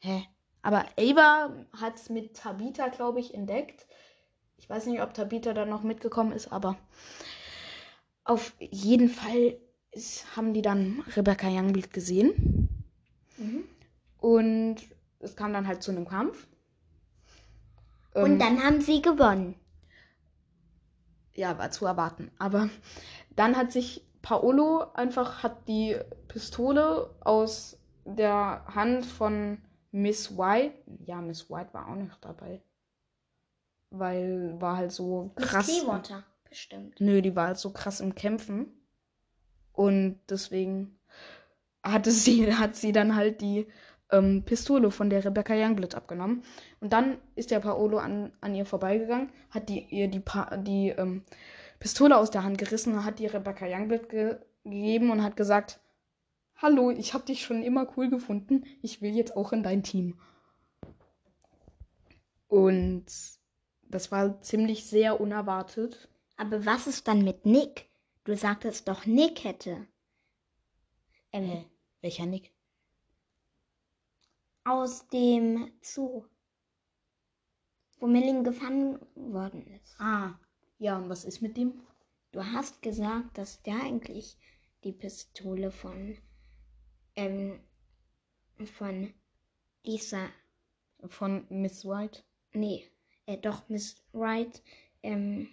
hä? 0.00 0.24
Aber 0.62 0.86
Ava 0.98 1.54
hat 1.80 1.96
es 1.96 2.08
mit 2.08 2.34
Tabitha, 2.36 2.88
glaube 2.88 3.20
ich, 3.20 3.34
entdeckt. 3.34 3.86
Ich 4.56 4.68
weiß 4.68 4.86
nicht, 4.86 5.02
ob 5.02 5.14
Tabitha 5.14 5.52
dann 5.52 5.68
noch 5.68 5.82
mitgekommen 5.82 6.32
ist, 6.32 6.50
aber 6.50 6.76
auf 8.24 8.54
jeden 8.58 9.08
Fall 9.08 9.58
ist, 9.92 10.36
haben 10.36 10.52
die 10.52 10.62
dann 10.62 11.04
Rebecca 11.14 11.48
Youngblood 11.48 11.92
gesehen. 11.92 12.68
Mhm. 13.36 13.64
Und 14.18 14.76
es 15.20 15.36
kam 15.36 15.52
dann 15.52 15.66
halt 15.66 15.82
zu 15.82 15.90
einem 15.90 16.08
Kampf. 16.08 16.46
Und 18.14 18.32
Ähm, 18.32 18.38
dann 18.38 18.62
haben 18.62 18.80
sie 18.80 19.00
gewonnen. 19.00 19.54
Ja, 21.38 21.56
war 21.58 21.70
zu 21.70 21.86
erwarten. 21.86 22.30
Aber 22.38 22.68
dann 23.36 23.56
hat 23.56 23.70
sich 23.72 24.04
Paolo 24.22 24.92
einfach 24.94 25.42
hat 25.44 25.68
die 25.68 25.96
Pistole 26.26 27.14
aus 27.20 27.78
der 28.04 28.64
Hand 28.66 29.06
von 29.06 29.58
Miss 29.92 30.36
White. 30.36 30.74
Ja, 31.06 31.20
Miss 31.20 31.48
White 31.48 31.72
war 31.72 31.88
auch 31.88 31.94
noch 31.94 32.16
dabei. 32.20 32.60
weil 33.90 34.60
war 34.60 34.76
halt 34.76 34.92
so 34.92 35.30
krass. 35.36 35.66
Clearwater, 35.66 36.24
bestimmt. 36.48 37.00
Nö, 37.00 37.22
die 37.22 37.34
war 37.36 37.48
halt 37.48 37.58
so 37.58 37.70
krass 37.72 38.00
im 38.00 38.14
Kämpfen. 38.14 38.66
Und 39.72 40.20
deswegen 40.28 40.98
hatte 41.84 42.10
sie, 42.10 42.54
hat 42.54 42.76
sie 42.76 42.92
dann 42.92 43.14
halt 43.14 43.40
die 43.40 43.68
ähm, 44.10 44.42
Pistole 44.44 44.90
von 44.90 45.10
der 45.10 45.24
Rebecca 45.24 45.54
Youngblood 45.54 45.94
abgenommen. 45.94 46.42
Und 46.80 46.92
dann 46.92 47.18
ist 47.34 47.50
der 47.50 47.60
Paolo 47.60 47.98
an, 47.98 48.32
an 48.40 48.54
ihr 48.54 48.66
vorbeigegangen, 48.66 49.30
hat 49.50 49.68
die, 49.68 49.86
ihr 49.90 50.08
die, 50.08 50.20
pa 50.20 50.56
die 50.56 50.90
ähm, 50.90 51.22
Pistole 51.78 52.16
aus 52.16 52.30
der 52.30 52.44
Hand 52.44 52.58
gerissen 52.58 52.94
und 52.94 53.04
hat 53.04 53.18
die 53.18 53.26
Rebecca 53.26 53.66
Youngblood 53.66 54.08
ge 54.08 54.36
gegeben 54.64 55.10
und 55.10 55.22
hat 55.22 55.36
gesagt, 55.36 55.80
Hallo, 56.60 56.90
ich 56.90 57.14
habe 57.14 57.24
dich 57.24 57.42
schon 57.42 57.62
immer 57.62 57.86
cool 57.96 58.10
gefunden. 58.10 58.64
Ich 58.82 59.00
will 59.00 59.14
jetzt 59.14 59.36
auch 59.36 59.52
in 59.52 59.62
dein 59.62 59.84
Team. 59.84 60.18
Und 62.48 63.06
das 63.88 64.10
war 64.10 64.40
ziemlich 64.42 64.84
sehr 64.84 65.20
unerwartet. 65.20 66.08
Aber 66.36 66.66
was 66.66 66.86
ist 66.86 67.06
dann 67.06 67.22
mit 67.22 67.46
Nick? 67.46 67.88
Du 68.24 68.34
sagtest 68.36 68.88
doch, 68.88 69.06
Nick 69.06 69.44
hätte. 69.44 69.86
Ähm, 71.32 71.64
Welcher 72.00 72.26
Nick? 72.26 72.52
Aus 74.68 75.08
dem 75.08 75.70
Zoo. 75.82 76.24
Wo 77.98 78.06
Milling 78.06 78.44
gefangen 78.44 78.98
worden 79.14 79.66
ist. 79.66 79.96
Ah, 79.98 80.38
ja, 80.78 80.96
und 80.98 81.08
was 81.08 81.24
ist 81.24 81.40
mit 81.40 81.56
dem? 81.56 81.80
Du 82.32 82.44
hast 82.44 82.82
gesagt, 82.82 83.38
dass 83.38 83.62
der 83.62 83.82
eigentlich 83.82 84.36
die 84.84 84.92
Pistole 84.92 85.70
von, 85.70 86.16
ähm, 87.16 87.60
von 88.76 89.12
Lisa, 89.82 90.28
Von 91.08 91.46
Miss 91.48 91.84
White? 91.84 92.22
nee, 92.52 92.84
äh, 93.26 93.38
doch 93.38 93.68
Miss 93.68 93.96
Wright, 94.12 94.62
ähm, 95.02 95.48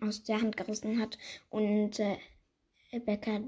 aus 0.00 0.22
der 0.22 0.40
Hand 0.40 0.56
gerissen 0.56 1.00
hat 1.00 1.18
und 1.50 1.98
äh, 1.98 2.16
Rebecca 2.92 3.40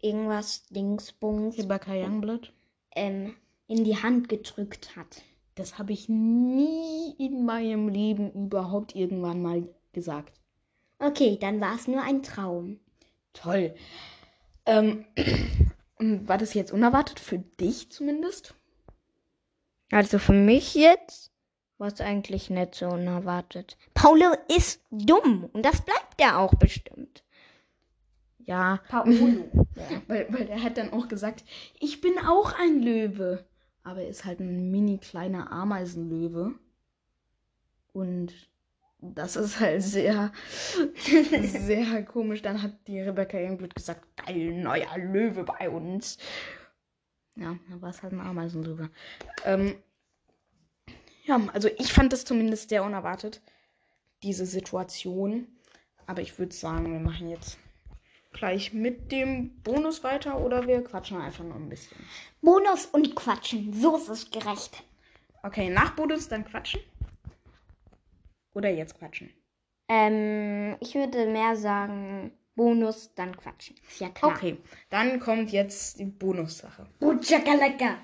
irgendwas 0.00 0.66
Dingsbums 0.68 1.58
Rebecca 1.58 1.94
Youngblood? 1.94 2.52
ähm, 2.92 3.36
in 3.70 3.84
die 3.84 4.02
Hand 4.02 4.28
gedrückt 4.28 4.96
hat. 4.96 5.22
Das 5.54 5.78
habe 5.78 5.92
ich 5.92 6.08
nie 6.08 7.14
in 7.18 7.44
meinem 7.44 7.88
Leben 7.88 8.32
überhaupt 8.32 8.96
irgendwann 8.96 9.42
mal 9.42 9.68
gesagt. 9.92 10.40
Okay, 10.98 11.38
dann 11.40 11.60
war 11.60 11.76
es 11.76 11.86
nur 11.86 12.02
ein 12.02 12.22
Traum. 12.22 12.80
Toll. 13.32 13.74
Ähm, 14.66 15.04
und 15.96 16.26
war 16.28 16.36
das 16.36 16.54
jetzt 16.54 16.72
unerwartet 16.72 17.20
für 17.20 17.38
dich 17.38 17.90
zumindest? 17.90 18.54
Also 19.90 20.18
für 20.18 20.32
mich 20.32 20.74
jetzt 20.74 21.30
war 21.78 21.88
es 21.88 22.00
eigentlich 22.00 22.50
nicht 22.50 22.74
so 22.74 22.88
unerwartet. 22.88 23.78
Paulo 23.94 24.34
ist 24.54 24.82
dumm 24.90 25.48
und 25.52 25.64
das 25.64 25.82
bleibt 25.82 26.20
er 26.20 26.38
auch 26.38 26.54
bestimmt. 26.54 27.24
Ja, 28.38 28.80
Paolo. 28.88 29.48
ja. 29.76 30.02
Weil, 30.08 30.26
weil 30.32 30.48
er 30.48 30.62
hat 30.62 30.76
dann 30.76 30.92
auch 30.92 31.06
gesagt, 31.06 31.44
ich 31.78 32.00
bin 32.00 32.18
auch 32.18 32.52
ein 32.58 32.82
Löwe. 32.82 33.44
Aber 33.82 34.02
er 34.02 34.08
ist 34.08 34.24
halt 34.24 34.40
ein 34.40 34.70
mini 34.70 34.98
kleiner 34.98 35.50
Ameisenlöwe. 35.50 36.54
Und 37.92 38.32
das 39.00 39.36
ist 39.36 39.60
halt 39.60 39.82
sehr, 39.82 40.32
sehr 41.46 42.04
komisch. 42.04 42.42
Dann 42.42 42.62
hat 42.62 42.72
die 42.86 43.00
Rebecca 43.00 43.38
Youngblood 43.38 43.74
gesagt, 43.74 44.04
geil, 44.16 44.52
neuer 44.52 44.98
Löwe 44.98 45.44
bei 45.44 45.70
uns. 45.70 46.18
Ja, 47.36 47.56
dann 47.68 47.80
war 47.80 47.90
es 47.90 48.02
halt 48.02 48.12
ein 48.12 48.20
Ameisenlöwe. 48.20 48.90
Ähm, 49.44 49.76
ja, 51.24 51.40
also 51.52 51.68
ich 51.78 51.92
fand 51.92 52.12
das 52.12 52.24
zumindest 52.24 52.68
sehr 52.68 52.84
unerwartet, 52.84 53.40
diese 54.22 54.46
Situation. 54.46 55.46
Aber 56.06 56.22
ich 56.22 56.38
würde 56.38 56.54
sagen, 56.54 56.92
wir 56.92 57.00
machen 57.00 57.28
jetzt 57.28 57.58
gleich 58.32 58.72
mit 58.72 59.12
dem 59.12 59.62
Bonus 59.62 60.02
weiter 60.04 60.38
oder 60.40 60.66
wir 60.66 60.82
quatschen 60.82 61.20
einfach 61.20 61.44
noch 61.44 61.56
ein 61.56 61.68
bisschen. 61.68 61.98
Bonus 62.40 62.86
und 62.86 63.14
Quatschen, 63.14 63.72
so 63.72 63.96
ist 63.96 64.08
es 64.08 64.30
gerecht. 64.30 64.82
Okay, 65.42 65.70
nach 65.70 65.96
Bonus 65.96 66.28
dann 66.28 66.44
quatschen? 66.44 66.80
Oder 68.54 68.70
jetzt 68.70 68.98
quatschen? 68.98 69.30
Ähm, 69.88 70.76
ich 70.80 70.94
würde 70.94 71.26
mehr 71.26 71.56
sagen 71.56 72.32
Bonus, 72.54 73.14
dann 73.14 73.36
Quatschen. 73.36 73.76
Ist 73.88 74.00
ja 74.00 74.08
klar. 74.10 74.32
Okay, 74.32 74.58
dann 74.90 75.18
kommt 75.18 75.50
jetzt 75.50 75.98
die 75.98 76.04
Bonussache. 76.04 76.86
Butschakalaka. 76.98 77.96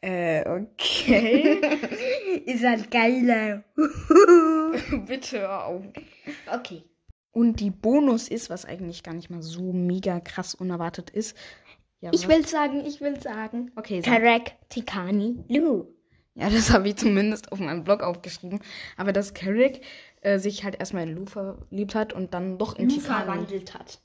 Äh, 0.00 0.46
okay. 0.48 1.60
Ist 2.44 2.64
halt 2.64 2.90
geiler. 2.90 3.64
Bitte 5.06 5.40
hör 5.40 5.66
auf. 5.66 5.84
Okay. 6.52 6.82
Und 7.32 7.60
die 7.60 7.70
Bonus 7.70 8.28
ist, 8.28 8.50
was 8.50 8.64
eigentlich 8.64 9.02
gar 9.02 9.14
nicht 9.14 9.30
mal 9.30 9.42
so 9.42 9.72
mega 9.72 10.20
krass 10.20 10.54
unerwartet 10.54 11.10
ist. 11.10 11.36
Ja, 12.00 12.10
Ich 12.12 12.28
will 12.28 12.46
sagen, 12.46 12.84
ich 12.84 13.00
will 13.00 13.20
sagen. 13.20 13.70
Okay, 13.76 14.02
sag. 14.04 14.12
Tarek 14.12 14.52
Tikani 14.68 15.44
Lu. 15.48 15.86
Ja, 16.34 16.48
das 16.50 16.70
habe 16.72 16.88
ich 16.88 16.96
zumindest 16.96 17.52
auf 17.52 17.58
meinem 17.60 17.84
Blog 17.84 18.02
aufgeschrieben. 18.02 18.60
Aber 18.96 19.12
dass 19.12 19.34
Carrick 19.34 19.82
äh, 20.22 20.38
sich 20.38 20.64
halt 20.64 20.78
erstmal 20.80 21.04
in 21.08 21.14
Lou 21.14 21.26
verliebt 21.26 21.94
hat 21.94 22.12
und 22.12 22.34
dann 22.34 22.58
doch 22.58 22.76
in 22.76 22.88
Tikani. 22.88 23.06
verwandelt 23.24 23.74
hat. 23.74 24.00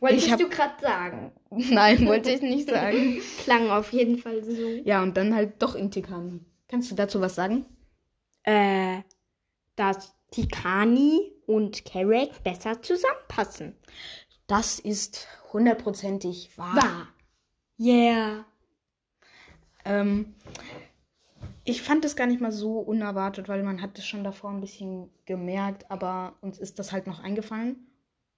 Wolltest 0.00 0.26
Ich 0.26 0.32
hab- 0.32 0.38
du 0.40 0.48
gerade 0.48 0.74
sagen. 0.80 1.32
Nein, 1.50 2.06
wollte 2.06 2.30
ich 2.30 2.42
nicht 2.42 2.68
sagen. 2.68 3.20
Klang 3.44 3.70
auf 3.70 3.92
jeden 3.92 4.18
Fall 4.18 4.42
so. 4.44 4.52
Ja, 4.84 5.02
und 5.02 5.16
dann 5.16 5.34
halt 5.34 5.60
doch 5.62 5.74
in 5.74 5.90
Tikani. 5.90 6.40
Kannst 6.68 6.90
du 6.90 6.94
dazu 6.96 7.20
was 7.20 7.34
sagen? 7.34 7.66
Äh, 8.44 8.98
dass 9.76 10.14
Tikani 10.30 11.32
und 11.46 11.84
Carrick 11.84 12.42
besser 12.42 12.80
zusammenpassen. 12.82 13.76
Das 14.46 14.78
ist 14.78 15.26
hundertprozentig 15.52 16.56
wahr. 16.56 16.76
Wahr. 16.76 17.08
Yeah. 17.78 18.44
Ähm, 19.84 20.34
ich 21.64 21.82
fand 21.82 22.04
es 22.04 22.16
gar 22.16 22.26
nicht 22.26 22.40
mal 22.40 22.52
so 22.52 22.78
unerwartet, 22.78 23.48
weil 23.48 23.62
man 23.62 23.80
hat 23.80 23.98
es 23.98 24.06
schon 24.06 24.24
davor 24.24 24.50
ein 24.50 24.60
bisschen 24.60 25.10
gemerkt, 25.24 25.90
aber 25.90 26.36
uns 26.40 26.58
ist 26.58 26.78
das 26.78 26.92
halt 26.92 27.06
noch 27.06 27.20
eingefallen. 27.20 27.86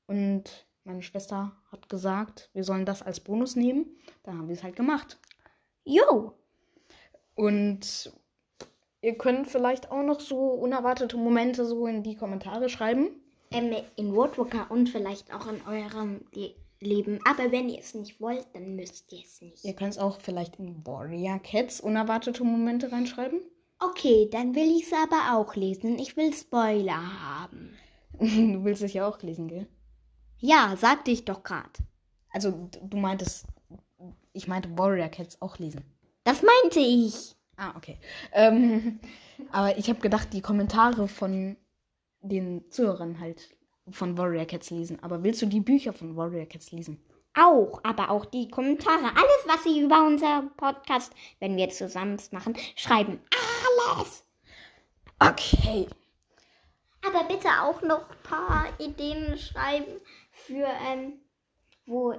Und 0.06 0.66
meine 0.84 1.02
Schwester 1.02 1.52
hat 1.72 1.88
gesagt, 1.88 2.50
wir 2.52 2.62
sollen 2.62 2.86
das 2.86 3.02
als 3.02 3.18
Bonus 3.20 3.56
nehmen. 3.56 3.86
Dann 4.22 4.38
haben 4.38 4.48
wir 4.48 4.54
es 4.54 4.62
halt 4.62 4.76
gemacht. 4.76 5.18
Jo. 5.84 6.34
Und 7.34 8.12
ihr 9.06 9.16
könnt 9.16 9.46
vielleicht 9.46 9.92
auch 9.92 10.02
noch 10.02 10.18
so 10.18 10.36
unerwartete 10.36 11.16
Momente 11.16 11.64
so 11.64 11.86
in 11.86 12.02
die 12.02 12.16
Kommentare 12.16 12.68
schreiben. 12.68 13.10
Ähm, 13.52 13.72
in 13.94 14.12
Woodwalker 14.12 14.68
und 14.68 14.88
vielleicht 14.88 15.32
auch 15.32 15.46
in 15.46 15.62
eurem 15.66 16.24
Le 16.34 16.50
Leben. 16.78 17.20
Aber 17.26 17.52
wenn 17.52 17.70
ihr 17.70 17.78
es 17.78 17.94
nicht 17.94 18.20
wollt, 18.20 18.46
dann 18.52 18.76
müsst 18.76 19.10
ihr 19.10 19.22
es 19.24 19.40
nicht. 19.40 19.64
Ihr 19.64 19.72
könnt 19.72 19.92
es 19.92 19.98
auch 19.98 20.20
vielleicht 20.20 20.56
in 20.56 20.84
Warrior 20.84 21.38
Cats 21.38 21.80
unerwartete 21.80 22.44
Momente 22.44 22.92
reinschreiben. 22.92 23.40
Okay, 23.78 24.28
dann 24.30 24.54
will 24.54 24.76
ich 24.76 24.84
es 24.84 24.92
aber 24.92 25.38
auch 25.38 25.54
lesen. 25.54 25.98
Ich 25.98 26.16
will 26.16 26.34
Spoiler 26.34 27.00
haben. 27.22 27.74
Du 28.18 28.64
willst 28.64 28.82
es 28.82 28.92
ja 28.92 29.08
auch 29.08 29.22
lesen, 29.22 29.48
gell? 29.48 29.66
Ja, 30.38 30.74
sagte 30.76 31.12
ich 31.12 31.24
doch 31.24 31.42
gerade. 31.42 31.70
Also 32.30 32.68
du 32.82 32.96
meintest, 32.98 33.46
ich 34.34 34.48
meinte 34.48 34.76
Warrior 34.76 35.08
Cats 35.08 35.40
auch 35.40 35.58
lesen. 35.58 35.82
Das 36.24 36.42
meinte 36.42 36.80
ich. 36.80 37.35
Ah, 37.56 37.72
okay. 37.76 37.98
Ähm, 38.32 39.00
aber 39.52 39.76
ich 39.78 39.88
habe 39.88 40.00
gedacht, 40.00 40.32
die 40.32 40.42
Kommentare 40.42 41.08
von 41.08 41.56
den 42.20 42.70
Zuhörern 42.70 43.20
halt 43.20 43.56
von 43.90 44.18
Warrior 44.18 44.46
Cats 44.46 44.70
lesen. 44.70 45.02
Aber 45.02 45.22
willst 45.22 45.42
du 45.42 45.46
die 45.46 45.60
Bücher 45.60 45.92
von 45.92 46.16
Warrior 46.16 46.46
Cats 46.46 46.72
lesen? 46.72 47.00
Auch, 47.34 47.80
aber 47.84 48.10
auch 48.10 48.24
die 48.24 48.48
Kommentare. 48.48 49.04
Alles, 49.04 49.44
was 49.46 49.62
sie 49.64 49.80
über 49.80 50.06
unser 50.06 50.50
Podcast, 50.56 51.12
wenn 51.38 51.56
wir 51.56 51.68
zusammen 51.68 52.14
es 52.14 52.32
machen, 52.32 52.56
schreiben. 52.76 53.20
Alles. 53.98 54.24
Okay. 55.18 55.86
Aber 57.06 57.24
bitte 57.24 57.48
auch 57.62 57.82
noch 57.82 58.08
ein 58.10 58.22
paar 58.22 58.66
Ideen 58.78 59.38
schreiben 59.38 60.00
für, 60.30 60.66
ähm, 60.90 61.20
wo, 61.84 62.14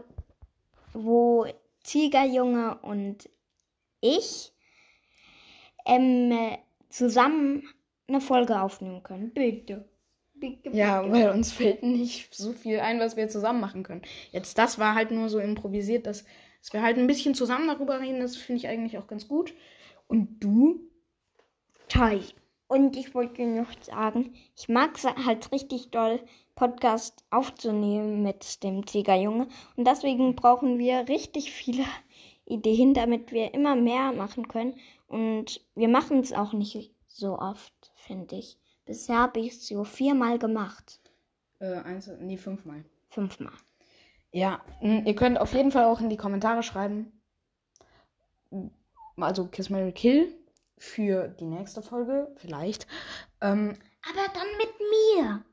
wo 0.93 1.47
Tigerjunge 1.83 2.77
und 2.81 3.29
ich 3.99 4.53
ähm, 5.87 6.31
äh, 6.31 6.57
zusammen 6.89 7.63
eine 8.07 8.21
Folge 8.21 8.61
aufnehmen 8.61 9.03
können. 9.03 9.31
Bitte. 9.33 9.85
Bitte, 10.35 10.69
Ja, 10.69 11.01
bitte. 11.01 11.13
weil 11.13 11.29
uns 11.31 11.51
fällt 11.51 11.81
nicht 11.83 12.33
so 12.35 12.53
viel 12.53 12.79
ein, 12.79 12.99
was 12.99 13.17
wir 13.17 13.27
zusammen 13.27 13.59
machen 13.59 13.83
können. 13.83 14.03
Jetzt 14.31 14.57
das 14.57 14.77
war 14.77 14.93
halt 14.93 15.09
nur 15.11 15.29
so 15.29 15.39
improvisiert, 15.39 16.05
dass, 16.05 16.25
dass 16.61 16.73
wir 16.73 16.83
halt 16.83 16.97
ein 16.97 17.07
bisschen 17.07 17.33
zusammen 17.33 17.67
darüber 17.67 17.99
reden. 17.99 18.19
Das 18.19 18.35
finde 18.35 18.59
ich 18.59 18.67
eigentlich 18.67 18.97
auch 18.99 19.07
ganz 19.07 19.27
gut. 19.27 19.53
Und 20.07 20.39
du? 20.39 20.79
Toll. 21.89 22.21
Und 22.67 22.97
ich 22.97 23.15
wollte 23.15 23.45
noch 23.45 23.71
sagen, 23.81 24.33
ich 24.55 24.67
mag 24.69 24.95
es 24.97 25.05
halt 25.05 25.51
richtig 25.51 25.89
doll, 25.89 26.19
Podcast 26.55 27.23
aufzunehmen 27.29 28.23
mit 28.23 28.63
dem 28.63 28.85
Tigerjunge. 28.85 29.47
Und 29.75 29.87
deswegen 29.87 30.35
brauchen 30.35 30.77
wir 30.77 31.07
richtig 31.07 31.51
viele 31.51 31.85
Ideen, 32.47 32.93
damit 32.93 33.31
wir 33.31 33.53
immer 33.53 33.75
mehr 33.75 34.13
machen 34.13 34.47
können. 34.47 34.75
Und 35.07 35.61
wir 35.75 35.87
machen 35.87 36.19
es 36.19 36.33
auch 36.33 36.53
nicht 36.53 36.93
so 37.07 37.37
oft, 37.39 37.73
finde 37.95 38.35
ich. 38.35 38.57
Bisher 38.85 39.19
habe 39.19 39.39
ich 39.39 39.49
es 39.53 39.67
so 39.67 39.83
viermal 39.83 40.39
gemacht. 40.39 40.99
Äh, 41.59 41.75
eins, 41.75 42.09
nee, 42.19 42.37
fünfmal. 42.37 42.83
Fünfmal. 43.09 43.53
Ja, 44.31 44.61
m, 44.81 45.05
ihr 45.05 45.15
könnt 45.15 45.39
auf 45.39 45.53
jeden 45.53 45.71
Fall 45.71 45.85
auch 45.85 45.99
in 45.99 46.09
die 46.09 46.17
Kommentare 46.17 46.63
schreiben. 46.63 47.11
Also 49.17 49.47
Kiss 49.47 49.69
Mary 49.69 49.91
Kill 49.91 50.33
für 50.77 51.27
die 51.27 51.45
nächste 51.45 51.81
Folge, 51.81 52.31
vielleicht. 52.37 52.85
Ähm, 53.41 53.75
Aber 54.09 54.33
dann 54.33 54.47
mit 54.57 54.69
mir. 54.79 55.43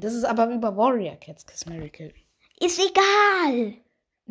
das 0.00 0.14
ist 0.14 0.24
aber 0.24 0.50
über 0.52 0.76
Warrior 0.76 1.16
Cats 1.16 1.46
Kiss 1.46 1.66
Mary 1.66 1.90
Kill. 1.90 2.12
Ist 2.60 2.78
egal. 2.80 3.74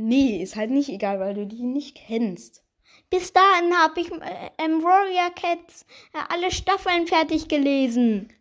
Nee, 0.01 0.41
ist 0.41 0.55
halt 0.55 0.71
nicht 0.71 0.87
egal, 0.87 1.19
weil 1.19 1.33
du 1.33 1.45
die 1.45 1.61
nicht 1.61 1.97
kennst. 1.97 2.63
Bis 3.09 3.33
dahin 3.33 3.73
habe 3.75 3.99
ich 3.99 4.09
äh, 4.09 4.49
ähm, 4.57 4.81
Warrior 4.81 5.29
Cats 5.35 5.85
äh, 6.13 6.19
alle 6.29 6.51
Staffeln 6.51 7.05
fertig 7.05 7.49
gelesen. 7.49 8.31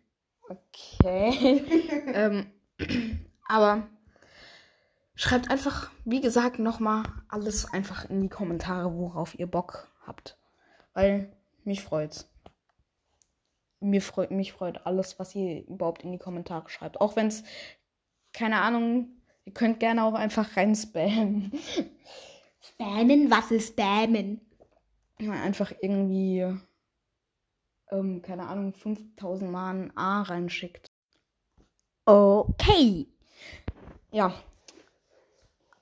Okay. 0.47 1.61
ähm, 2.13 2.49
aber 3.45 3.89
schreibt 5.15 5.51
einfach, 5.51 5.91
wie 6.05 6.21
gesagt, 6.21 6.59
nochmal 6.59 7.03
alles 7.27 7.65
einfach 7.73 8.09
in 8.09 8.21
die 8.21 8.29
Kommentare, 8.29 8.95
worauf 8.95 9.37
ihr 9.37 9.47
Bock 9.47 9.89
habt. 10.07 10.37
Weil 10.93 11.29
mich 11.65 11.81
freut's. 11.81 12.31
Mir 13.81 14.01
freut, 14.01 14.31
mich 14.31 14.53
freut 14.53 14.85
alles, 14.85 15.19
was 15.19 15.35
ihr 15.35 15.67
überhaupt 15.67 16.03
in 16.05 16.13
die 16.13 16.19
Kommentare 16.19 16.69
schreibt. 16.69 17.01
Auch 17.01 17.17
wenn 17.17 17.27
es, 17.27 17.43
keine 18.31 18.61
Ahnung, 18.61 19.18
ihr 19.49 19.53
könnt 19.53 19.79
gerne 19.79 20.03
auch 20.03 20.13
einfach 20.13 20.55
rein 20.55 20.75
spammen. 20.75 21.51
Spammen? 22.61 23.31
Was 23.31 23.49
ist 23.49 23.69
Spammen? 23.69 24.41
Ja, 25.19 25.31
einfach 25.31 25.73
irgendwie, 25.81 26.45
ähm, 27.91 28.21
keine 28.21 28.47
Ahnung, 28.47 28.73
5000 28.73 29.51
Mal 29.51 29.71
ein 29.71 29.97
A 29.97 30.21
reinschickt. 30.21 30.91
Okay. 32.05 33.07
Ja. 34.11 34.33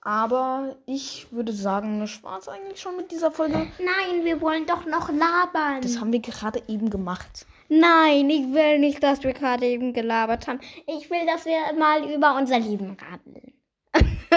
Aber 0.01 0.77
ich 0.85 1.29
würde 1.31 1.51
sagen, 1.51 1.99
das 1.99 2.23
war's 2.23 2.47
eigentlich 2.47 2.79
schon 2.79 2.95
mit 2.95 3.11
dieser 3.11 3.31
Folge. 3.31 3.55
Nein, 3.79 4.23
wir 4.23 4.39
wollen 4.39 4.65
doch 4.65 4.85
noch 4.85 5.09
labern. 5.09 5.81
Das 5.81 5.99
haben 5.99 6.13
wir 6.13 6.21
gerade 6.21 6.63
eben 6.69 6.89
gemacht. 6.89 7.45
Nein, 7.67 8.29
ich 8.29 8.53
will 8.53 8.79
nicht, 8.79 9.03
dass 9.03 9.23
wir 9.23 9.33
gerade 9.33 9.65
eben 9.65 9.91
gelabert 9.91 10.47
haben. 10.47 10.61
Ich 10.85 11.09
will, 11.09 11.25
dass 11.25 11.45
wir 11.45 11.73
mal 11.77 12.09
über 12.09 12.37
unser 12.37 12.59
Leben 12.59 12.95
radeln. 12.99 13.46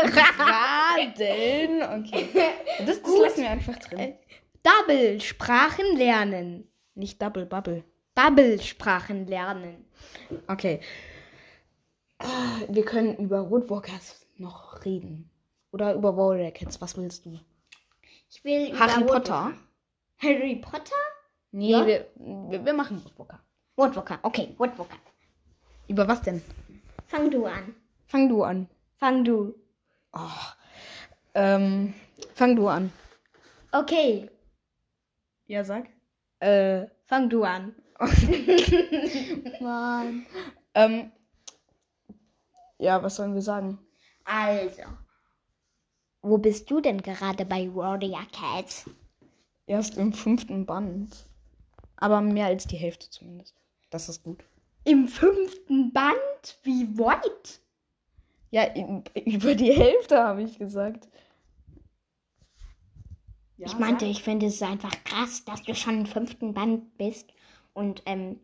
Radeln? 0.05 1.83
Okay. 2.05 2.29
Das, 2.87 3.03
das 3.03 3.19
lassen 3.19 3.43
wir 3.43 3.51
einfach 3.51 3.79
drin. 3.79 4.15
Double 4.63 5.21
Sprachen 5.21 5.97
lernen. 5.97 6.69
Nicht 6.95 7.21
Double 7.23 7.47
Bubble. 7.47 7.85
Bubble 8.15 8.61
Sprachen 8.61 9.27
lernen. 9.27 9.85
Okay. 10.49 10.81
Wir 12.69 12.85
können 12.85 13.17
über 13.17 13.51
Woodwalkers 13.51 14.27
noch 14.37 14.85
reden. 14.85 15.31
Oder 15.73 15.95
über 15.95 16.51
Cats. 16.53 16.81
Was 16.81 16.97
willst 16.97 17.25
du? 17.25 17.39
Ich 18.29 18.45
will 18.45 18.79
Harry 18.79 19.05
Potter? 19.05 19.53
Harry 20.19 20.57
Potter? 20.57 20.95
Nee, 21.53 21.71
Ja? 21.71 21.87
wir, 21.87 22.07
wir, 22.17 22.65
wir 22.65 22.73
machen 22.75 23.03
Woodwalker. 23.05 23.41
Woodwalker. 23.77 24.19
Okay, 24.23 24.55
Woodwalker. 24.59 24.97
Über 25.89 26.07
was 26.07 26.23
denn? 26.23 26.43
Fang 27.07 27.31
du 27.31 27.47
an. 27.47 27.75
Fang 28.07 28.29
du 28.29 28.43
an. 28.43 28.69
Fang 28.99 29.25
du. 29.25 29.55
Oh. 30.13 30.29
Ähm, 31.35 31.95
fang 32.35 32.57
du 32.57 32.69
an. 32.69 32.93
Okay. 33.73 34.29
Ja, 35.47 35.65
sag. 35.65 35.89
Äh, 36.41 36.87
fang 37.05 37.29
du 37.29 37.45
an. 37.45 37.75
Mann. 39.61 40.27
Ähm, 40.75 41.13
ja, 42.79 43.03
was 43.03 43.17
sollen 43.17 43.35
wir 43.35 43.43
sagen? 43.43 43.79
Also. 44.25 44.83
Wo 46.23 46.39
bist 46.39 46.71
du 46.71 46.81
denn 46.81 47.01
gerade 47.03 47.45
bei 47.45 47.75
Warrior 47.75 48.27
Cats? 48.33 48.89
Erst 49.67 49.97
im 49.97 50.13
fünften 50.13 50.67
Band. 50.67 51.29
Aber 51.97 52.21
mehr 52.21 52.47
als 52.47 52.67
die 52.67 52.77
Hälfte 52.77 53.09
zumindest. 53.11 53.55
Das 53.91 54.09
ist 54.09 54.23
gut. 54.23 54.45
Im 54.85 55.09
fünften 55.09 55.93
Band? 55.93 56.59
Wie 56.63 56.99
weit? 56.99 57.60
Ja, 58.51 58.75
über 59.27 59.55
die 59.55 59.73
Hälfte 59.73 60.19
habe 60.23 60.43
ich 60.43 60.59
gesagt. 60.59 61.09
Ja, 63.57 63.67
ich 63.67 63.79
meinte, 63.79 64.07
sag. 64.07 64.11
ich 64.11 64.23
finde 64.23 64.47
es 64.47 64.63
einfach 64.63 64.93
krass, 65.05 65.45
dass 65.45 65.63
du 65.63 65.75
schon 65.75 66.01
im 66.01 66.07
fünften 66.07 66.55
Band 66.55 66.97
bist 66.99 67.33
und 67.75 68.03
ähm, 68.07 68.41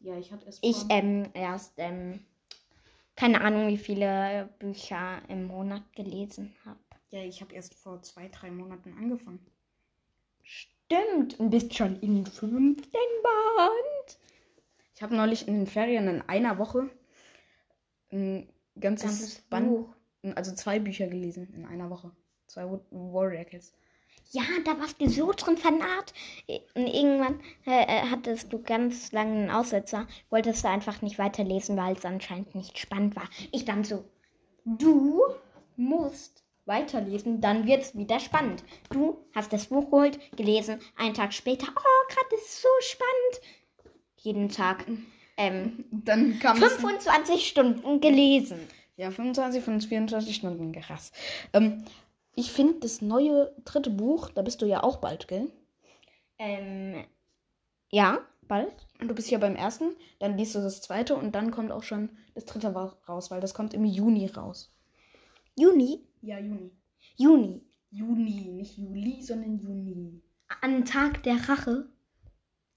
Ja, 0.00 0.16
ich 0.18 0.30
hatte 0.32 0.46
erst 0.46 0.62
ich 0.62 0.84
ähm, 0.88 1.30
erst 1.34 1.74
ähm, 1.78 2.24
keine 3.16 3.40
Ahnung, 3.42 3.68
wie 3.68 3.76
viele 3.78 4.48
Bücher 4.58 5.20
im 5.28 5.46
Monat 5.46 5.82
gelesen 5.94 6.54
habe. 6.64 6.78
ja, 7.10 7.20
ich 7.24 7.40
habe 7.42 7.54
erst 7.54 7.74
vor 7.74 8.02
zwei, 8.02 8.28
drei 8.28 8.50
Monaten 8.50 8.94
angefangen. 8.98 9.44
Stimmt, 10.42 11.38
und 11.40 11.50
bist 11.50 11.74
schon 11.74 12.00
im 12.00 12.26
fünften 12.26 12.92
Band. 12.92 14.18
Ich 14.94 15.02
habe 15.02 15.16
neulich 15.16 15.48
in 15.48 15.54
den 15.54 15.66
Ferien 15.66 16.08
in 16.08 16.22
einer 16.22 16.58
Woche 16.58 16.90
ein 18.12 18.48
ganzes, 18.80 19.06
Ganzes 19.06 19.40
Band, 19.42 19.68
Buch. 19.68 19.88
also 20.34 20.54
zwei 20.54 20.78
Bücher 20.78 21.06
gelesen 21.08 21.52
in 21.54 21.64
einer 21.64 21.90
Woche. 21.90 22.10
Zwei 22.46 22.64
Wa- 22.70 22.80
Warrior 22.90 23.44
Cats. 23.44 23.72
Ja, 24.30 24.42
da 24.64 24.78
warst 24.78 25.00
du 25.00 25.08
so 25.08 25.32
drin 25.32 25.56
vernarrt. 25.58 26.12
Und 26.74 26.86
irgendwann 26.86 27.40
äh, 27.66 27.82
äh, 27.84 28.02
hattest 28.10 28.52
du 28.52 28.62
ganz 28.62 29.12
lange 29.12 29.32
einen 29.32 29.50
Aussetzer, 29.50 30.06
wolltest 30.30 30.64
du 30.64 30.68
einfach 30.68 31.02
nicht 31.02 31.18
weiterlesen, 31.18 31.76
weil 31.76 31.96
es 31.96 32.04
anscheinend 32.04 32.54
nicht 32.54 32.78
spannend 32.78 33.16
war. 33.16 33.28
Ich 33.52 33.64
dann 33.64 33.84
so, 33.84 34.04
du 34.64 35.22
musst 35.76 36.44
weiterlesen, 36.64 37.40
dann 37.40 37.66
wird 37.66 37.82
es 37.82 37.96
wieder 37.96 38.20
spannend. 38.20 38.62
Du 38.90 39.18
hast 39.34 39.52
das 39.52 39.66
Buch 39.66 39.90
geholt, 39.90 40.18
gelesen, 40.36 40.78
einen 40.96 41.14
Tag 41.14 41.32
später, 41.34 41.66
oh, 41.74 42.08
gerade 42.08 42.34
ist 42.36 42.48
es 42.48 42.62
so 42.62 42.68
spannend. 42.80 43.94
Jeden 44.18 44.48
Tag 44.48 44.86
ähm, 45.36 45.84
Dann 45.90 46.38
kam 46.38 46.60
das 46.60 46.74
25 46.74 47.46
Stunden 47.46 48.00
gelesen. 48.00 48.60
Ja, 48.96 49.10
25 49.10 49.62
von 49.62 49.80
24 49.80 50.36
Stunden, 50.36 50.72
krass. 50.72 51.12
Ähm, 51.52 51.84
ich 52.34 52.52
finde 52.52 52.80
das 52.80 53.02
neue 53.02 53.54
dritte 53.64 53.90
Buch, 53.90 54.30
da 54.30 54.42
bist 54.42 54.62
du 54.62 54.66
ja 54.66 54.82
auch 54.82 54.96
bald, 54.96 55.28
gell? 55.28 55.50
Ähm, 56.38 57.04
ja, 57.90 58.20
bald. 58.48 58.72
Und 59.00 59.08
du 59.08 59.14
bist 59.14 59.30
ja 59.30 59.38
beim 59.38 59.56
ersten, 59.56 59.96
dann 60.18 60.36
liest 60.36 60.54
du 60.54 60.60
das 60.60 60.80
zweite 60.82 61.14
und 61.14 61.34
dann 61.34 61.50
kommt 61.50 61.72
auch 61.72 61.82
schon 61.82 62.10
das 62.34 62.44
dritte 62.44 62.72
raus, 62.72 63.30
weil 63.30 63.40
das 63.40 63.54
kommt 63.54 63.74
im 63.74 63.84
Juni 63.84 64.26
raus. 64.26 64.74
Juni? 65.56 66.00
Ja, 66.22 66.38
Juni. 66.38 66.70
Juni. 67.16 67.62
Juni, 67.90 68.50
nicht 68.52 68.78
Juli, 68.78 69.20
sondern 69.20 69.58
Juni. 69.58 70.22
An 70.62 70.84
Tag 70.84 71.22
der 71.24 71.48
Rache. 71.48 71.88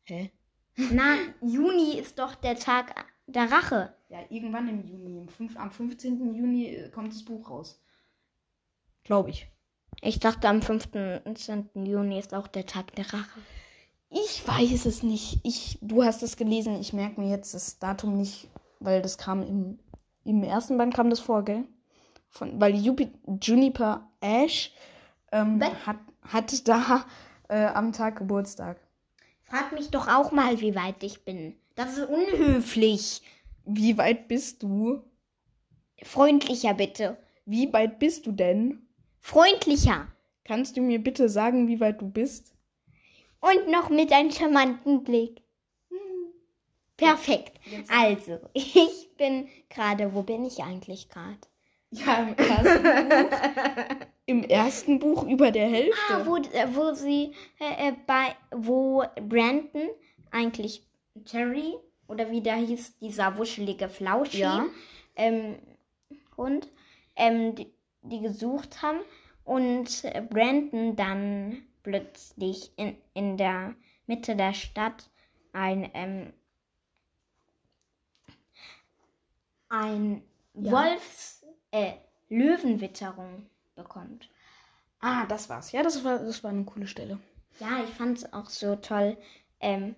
Hä? 0.03 0.31
Na, 0.75 1.15
Juni 1.41 1.97
ist 1.97 2.19
doch 2.19 2.35
der 2.35 2.57
Tag 2.57 2.93
der 3.27 3.51
Rache. 3.51 3.93
Ja, 4.09 4.19
irgendwann 4.29 4.67
im 4.67 4.85
Juni. 4.85 5.27
Am 5.55 5.71
15. 5.71 6.35
Juni 6.35 6.67
äh, 6.67 6.89
kommt 6.89 7.13
das 7.13 7.23
Buch 7.23 7.49
raus. 7.49 7.81
Glaube 9.03 9.29
ich. 9.29 9.47
Ich 10.01 10.19
dachte, 10.19 10.49
am 10.49 10.61
15. 10.61 11.69
Juni 11.75 12.19
ist 12.19 12.33
auch 12.33 12.47
der 12.47 12.65
Tag 12.65 12.93
der 12.95 13.11
Rache. 13.11 13.39
Ich 14.09 14.47
weiß 14.47 14.85
es 14.85 15.03
nicht. 15.03 15.39
Ich, 15.43 15.79
du 15.81 16.03
hast 16.03 16.23
es 16.23 16.37
gelesen. 16.37 16.79
Ich 16.79 16.93
merke 16.93 17.19
mir 17.19 17.29
jetzt 17.29 17.53
das 17.53 17.79
Datum 17.79 18.15
nicht, 18.17 18.49
weil 18.79 19.01
das 19.01 19.17
kam 19.17 19.41
im, 19.43 19.79
im 20.23 20.43
ersten 20.43 20.77
Band 20.77 20.93
kam 20.93 21.09
das 21.09 21.19
vor, 21.19 21.43
gell? 21.43 21.65
Von, 22.29 22.59
weil 22.59 22.75
Jupi, 22.75 23.11
Juniper 23.41 24.09
Ash 24.19 24.73
ähm, 25.31 25.61
hat, 25.85 25.97
hat 26.21 26.67
da 26.67 27.05
äh, 27.47 27.65
am 27.65 27.93
Tag 27.93 28.17
Geburtstag. 28.17 28.77
Frag 29.45 29.71
mich 29.71 29.89
doch 29.91 30.07
auch 30.07 30.31
mal, 30.31 30.59
wie 30.59 30.75
weit 30.75 31.03
ich 31.03 31.23
bin. 31.23 31.55
Das 31.75 31.97
ist 31.97 32.07
unhöflich. 32.09 33.21
Wie 33.65 33.97
weit 33.97 34.27
bist 34.27 34.63
du? 34.63 35.01
Freundlicher 36.03 36.73
bitte. 36.73 37.17
Wie 37.45 37.71
weit 37.71 37.99
bist 37.99 38.25
du 38.25 38.31
denn? 38.31 38.87
Freundlicher. 39.19 40.07
Kannst 40.43 40.77
du 40.77 40.81
mir 40.81 40.99
bitte 40.99 41.29
sagen, 41.29 41.67
wie 41.67 41.79
weit 41.79 42.01
du 42.01 42.09
bist? 42.09 42.53
Und 43.39 43.69
noch 43.69 43.89
mit 43.89 44.11
einem 44.11 44.31
charmanten 44.31 45.03
Blick. 45.03 45.41
Perfekt. 46.97 47.59
Also, 47.89 48.39
ich 48.53 49.09
bin 49.17 49.47
gerade, 49.69 50.13
wo 50.13 50.23
bin 50.23 50.45
ich 50.45 50.63
eigentlich 50.63 51.09
gerade? 51.09 51.39
Ja, 51.91 52.23
im 52.27 52.35
ersten 52.37 52.83
Buch. 52.83 54.07
Im 54.27 54.43
ersten 54.43 54.99
Buch 54.99 55.23
über 55.27 55.51
der 55.51 55.67
Hälfte. 55.69 56.13
Ah, 56.13 56.25
wo, 56.25 56.37
äh, 56.37 56.67
wo 56.73 56.93
sie 56.93 57.33
äh, 57.59 57.89
äh, 57.89 57.93
bei, 58.07 58.35
wo 58.51 59.03
Brandon 59.21 59.89
eigentlich 60.31 60.85
Terry 61.25 61.75
oder 62.07 62.29
wie 62.31 62.41
der 62.41 62.55
hieß, 62.55 62.97
dieser 62.99 63.37
wuschelige 63.37 63.87
Flauschi 63.87 64.39
Ja. 64.39 64.65
ähm, 65.15 65.55
Hund, 66.37 66.67
ähm, 67.15 67.55
die, 67.55 67.71
die 68.01 68.19
gesucht 68.21 68.81
haben 68.81 68.99
und 69.43 70.03
Brandon 70.29 70.95
dann 70.95 71.63
plötzlich 71.83 72.71
in, 72.77 72.97
in 73.13 73.37
der 73.37 73.75
Mitte 74.07 74.35
der 74.35 74.53
Stadt 74.53 75.09
ein 75.53 75.89
ähm, 75.93 76.33
ein 79.69 80.21
Ja. 80.55 80.71
Wolfs, 80.71 81.34
äh, 81.75 81.93
Löwenwitterung 82.29 83.49
bekommt. 83.75 84.29
Ah, 84.99 85.25
das 85.25 85.49
war's. 85.49 85.71
Ja, 85.71 85.83
das 85.83 86.03
war, 86.03 86.19
das 86.19 86.43
war 86.43 86.51
eine 86.51 86.63
coole 86.63 86.87
Stelle. 86.87 87.19
Ja, 87.59 87.83
ich 87.83 87.89
fand 87.91 88.17
es 88.17 88.33
auch 88.33 88.49
so 88.49 88.75
toll, 88.77 89.17
ähm, 89.59 89.95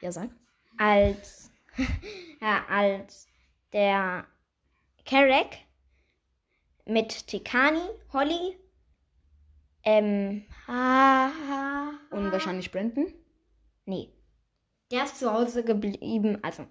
Ja, 0.00 0.12
sag. 0.12 0.30
als, 0.76 1.50
ja, 2.40 2.64
als 2.68 3.26
der 3.72 4.26
Carrack 5.04 5.56
mit 6.84 7.26
Tikani, 7.26 7.80
Holly, 8.12 8.58
ähm, 9.84 10.44
ha, 10.66 11.30
ha, 11.48 11.90
Und 12.10 12.30
wahrscheinlich 12.32 12.70
Brandon. 12.70 13.12
nee, 13.86 14.12
der 14.90 15.04
ist 15.04 15.18
zu 15.18 15.32
Hause 15.32 15.64
geblieben, 15.64 16.38
also, 16.42 16.66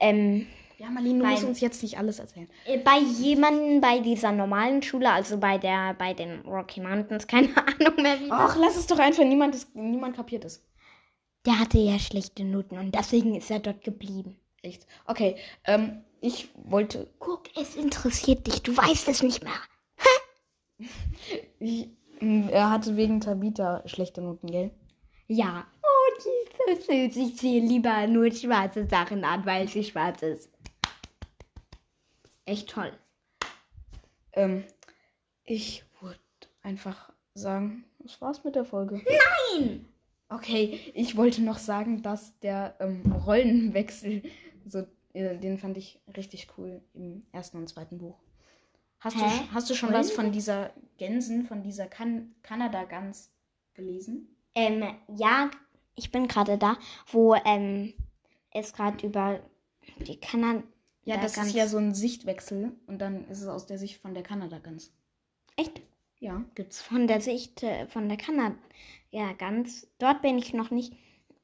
ähm, 0.00 0.46
Ja, 0.78 0.90
Marlene, 0.90 1.18
du 1.18 1.24
Nein. 1.24 1.32
musst 1.32 1.44
uns 1.44 1.60
jetzt 1.60 1.82
nicht 1.82 1.98
alles 1.98 2.20
erzählen. 2.20 2.48
äh, 2.64 2.78
bei 2.78 2.98
jemandem 2.98 3.80
bei 3.80 3.98
dieser 3.98 4.30
normalen 4.30 4.80
Schule, 4.80 5.10
also 5.10 5.36
bei 5.38 5.58
der, 5.58 5.94
bei 5.94 6.14
den 6.14 6.40
Rocky 6.42 6.80
Mountains, 6.80 7.26
keine 7.26 7.48
Ahnung 7.56 8.00
mehr 8.00 8.20
wie. 8.20 8.28
Ach, 8.30 8.56
lass 8.56 8.76
es 8.76 8.86
doch 8.86 8.98
einfach. 8.98 9.24
Niemand, 9.24 9.54
ist, 9.56 9.74
niemand 9.74 10.14
kapiert 10.14 10.44
es. 10.44 10.64
Der 11.46 11.58
hatte 11.58 11.78
ja 11.78 11.98
schlechte 11.98 12.44
Noten 12.44 12.78
und 12.78 12.94
deswegen 12.94 13.34
ist 13.34 13.50
er 13.50 13.58
dort 13.58 13.82
geblieben. 13.82 14.38
Echt. 14.62 14.86
Okay, 15.06 15.36
ähm, 15.64 16.02
ich 16.20 16.48
wollte. 16.54 17.12
Guck, 17.18 17.44
es 17.56 17.74
interessiert 17.76 18.46
dich, 18.46 18.62
du 18.62 18.76
weißt 18.76 19.08
es 19.08 19.22
nicht 19.22 19.42
mehr. 19.42 19.52
Ich, 21.58 21.88
m, 22.20 22.48
er 22.50 22.70
hatte 22.70 22.96
wegen 22.96 23.20
Tabita 23.20 23.82
schlechte 23.86 24.20
Noten, 24.20 24.48
gell? 24.48 24.70
Ja. 25.26 25.66
Oh, 25.82 26.22
die 26.24 26.72
ist 26.72 26.86
so 26.86 26.92
süß. 26.92 27.16
Ich 27.28 27.36
ziehe 27.38 27.60
lieber 27.60 28.06
nur 28.06 28.30
schwarze 28.32 28.86
Sachen 28.88 29.24
an, 29.24 29.44
weil 29.46 29.68
sie 29.68 29.84
schwarz 29.84 30.22
ist. 30.22 30.50
Echt 32.48 32.70
toll. 32.70 32.90
Ähm, 34.32 34.64
ich 35.44 35.84
wollte 36.00 36.18
einfach 36.62 37.12
sagen, 37.34 37.84
das 37.98 38.22
war's 38.22 38.42
mit 38.42 38.54
der 38.54 38.64
Folge. 38.64 39.02
Nein! 39.04 39.84
Okay, 40.30 40.80
ich 40.94 41.14
wollte 41.18 41.42
noch 41.42 41.58
sagen, 41.58 42.00
dass 42.00 42.38
der 42.40 42.74
ähm, 42.80 43.12
Rollenwechsel, 43.12 44.22
so, 44.66 44.86
äh, 45.12 45.36
den 45.36 45.58
fand 45.58 45.76
ich 45.76 46.00
richtig 46.16 46.48
cool 46.56 46.80
im 46.94 47.26
ersten 47.32 47.58
und 47.58 47.68
zweiten 47.68 47.98
Buch. 47.98 48.18
Hast, 49.00 49.16
du, 49.16 49.24
Hä? 49.24 49.48
hast 49.52 49.68
du 49.68 49.74
schon 49.74 49.92
was 49.92 50.10
von 50.10 50.32
dieser 50.32 50.72
Gänsen, 50.96 51.44
von 51.46 51.62
dieser 51.62 51.86
kan 51.86 52.34
Kanada-Gans 52.42 53.30
gelesen? 53.74 54.34
Ähm, 54.54 54.96
ja, 55.14 55.50
ich 55.96 56.10
bin 56.10 56.26
gerade 56.28 56.56
da, 56.56 56.78
wo 57.12 57.34
ähm, 57.34 57.92
es 58.52 58.72
gerade 58.72 59.06
über 59.06 59.40
die 59.98 60.18
Kanada. 60.18 60.62
Ja, 61.08 61.16
Da 61.16 61.22
das 61.22 61.34
ganz- 61.34 61.48
ist 61.48 61.54
ja 61.54 61.66
so 61.66 61.78
ein 61.78 61.94
Sichtwechsel 61.94 62.72
und 62.86 62.98
dann 62.98 63.26
ist 63.28 63.40
es 63.40 63.48
aus 63.48 63.66
der 63.66 63.78
Sicht 63.78 64.00
von 64.00 64.14
der 64.14 64.22
Kanada-Gans. 64.22 64.92
Echt? 65.56 65.80
Ja, 66.20 66.44
gibt's. 66.54 66.82
Von 66.82 67.06
der 67.06 67.20
Sicht 67.20 67.62
äh, 67.62 67.86
von 67.86 68.08
der 68.08 68.18
Kanada. 68.18 68.56
Ja, 69.10 69.32
ganz. 69.32 69.86
Dort 69.98 70.20
bin 70.22 70.36
ich 70.38 70.52
noch 70.52 70.70
nicht. 70.70 70.92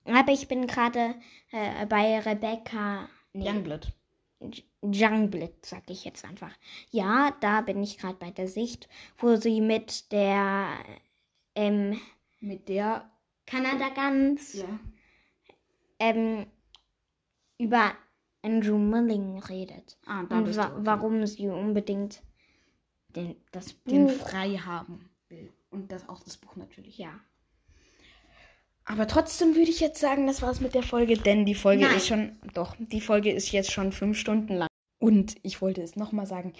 Aber 0.04 0.32
ich 0.32 0.48
bin 0.48 0.66
gerade 0.66 1.14
äh, 1.50 1.86
bei 1.86 2.18
Rebecca. 2.20 3.08
Nee, 3.32 3.48
Youngblood. 3.48 3.92
Jungblit, 4.82 5.64
sag 5.64 5.88
ich 5.88 6.04
jetzt 6.04 6.24
einfach. 6.26 6.52
Ja, 6.90 7.34
da 7.40 7.62
bin 7.62 7.82
ich 7.82 7.96
gerade 7.96 8.16
bei 8.18 8.30
der 8.30 8.48
Sicht, 8.48 8.88
wo 9.16 9.36
sie 9.36 9.62
mit 9.62 10.12
der 10.12 10.68
ähm, 11.54 11.98
Mit 12.40 12.68
der. 12.68 13.10
Kanada 13.46 13.88
Gans 13.90 14.52
Ja. 14.54 14.78
ähm, 15.98 16.46
über 17.58 17.92
Andrew 18.44 18.78
Milling 18.78 19.38
redet. 19.38 19.96
Ah, 20.06 20.24
da 20.28 20.38
Und 20.38 20.44
bist 20.44 20.58
wa 20.58 20.66
du. 20.66 20.74
okay. 20.74 20.86
warum 20.86 21.26
sie 21.26 21.48
unbedingt 21.48 22.22
den, 23.16 23.36
das 23.52 23.72
Buch. 23.72 23.92
Den 23.92 24.08
frei 24.08 24.56
haben 24.56 25.08
will. 25.28 25.52
Und 25.70 25.90
das 25.90 26.08
auch 26.08 26.20
das 26.20 26.36
Buch 26.36 26.56
natürlich. 26.56 26.98
ja. 26.98 27.18
Aber 28.86 29.06
trotzdem 29.06 29.54
würde 29.54 29.70
ich 29.70 29.80
jetzt 29.80 29.98
sagen, 29.98 30.26
das 30.26 30.42
war's 30.42 30.60
mit 30.60 30.74
der 30.74 30.82
Folge, 30.82 31.16
denn 31.16 31.46
die 31.46 31.54
Folge 31.54 31.84
Nein. 31.84 31.96
ist 31.96 32.06
schon, 32.06 32.38
doch, 32.52 32.76
die 32.78 33.00
Folge 33.00 33.32
ist 33.32 33.50
jetzt 33.50 33.72
schon 33.72 33.92
fünf 33.92 34.18
Stunden 34.18 34.54
lang. 34.54 34.68
Und 34.98 35.36
ich 35.42 35.62
wollte 35.62 35.80
es 35.80 35.96
nochmal 35.96 36.26
sagen, 36.26 36.52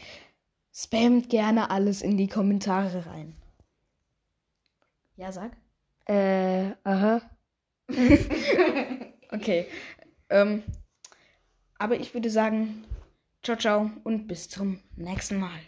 spamt 0.73 1.29
gerne 1.29 1.71
alles 1.71 2.01
in 2.01 2.17
die 2.17 2.29
Kommentare 2.29 3.05
rein. 3.07 3.37
Ja, 5.17 5.33
sag. 5.33 5.53
Äh, 6.07 6.73
aha. 6.85 7.21
Okay. 9.31 9.67
Ähm, 10.31 10.63
aber 11.79 11.97
ich 11.97 12.15
würde 12.15 12.31
sagen, 12.31 12.85
ciao, 13.43 13.57
ciao 13.57 13.91
und 14.05 14.27
bis 14.27 14.49
zum 14.49 14.81
nächsten 14.97 15.39
Mal. 15.39 15.59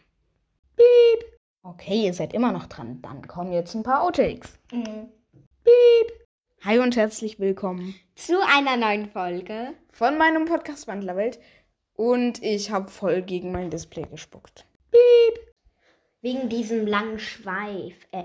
Piep. 0.77 1.39
Okay, 1.63 2.05
ihr 2.05 2.15
seid 2.15 2.33
immer 2.33 2.53
noch 2.53 2.67
dran. 2.67 3.01
Dann 3.03 3.27
kommen 3.27 3.53
jetzt 3.53 3.75
ein 3.75 3.83
paar 3.83 4.03
Outtakes. 4.03 4.59
Mhm. 4.73 5.09
Hi 6.63 6.79
und 6.79 6.97
herzlich 6.97 7.39
willkommen 7.39 7.95
Zu 8.15 8.35
einer 8.47 8.77
neuen 8.77 9.11
Folge. 9.11 9.75
von 9.93 10.17
meinem 10.19 10.47
Podcast 10.47 10.87
Wandlerwelt. 10.89 11.39
Und 11.95 12.43
ich 12.43 12.71
habe 12.71 12.91
voll 12.91 13.23
gegen 13.23 13.53
mein 13.53 13.71
Display 13.71 14.05
gespuckt. 14.05 14.67
Wegen 16.23 16.49
diesem 16.49 16.87
langen 16.87 17.19
Schweif. 17.19 17.95
Äh, 18.13 18.25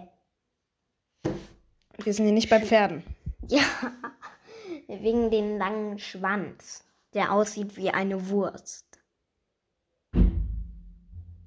Wir 2.03 2.13
sind 2.13 2.25
hier 2.25 2.33
nicht 2.33 2.49
bei 2.49 2.59
Pferden. 2.61 3.03
ja. 3.47 3.61
Wegen 4.87 5.31
dem 5.31 5.57
langen 5.57 5.99
Schwanz, 5.99 6.83
der 7.13 7.31
aussieht 7.31 7.77
wie 7.77 7.89
eine 7.89 8.29
Wurst. 8.29 8.85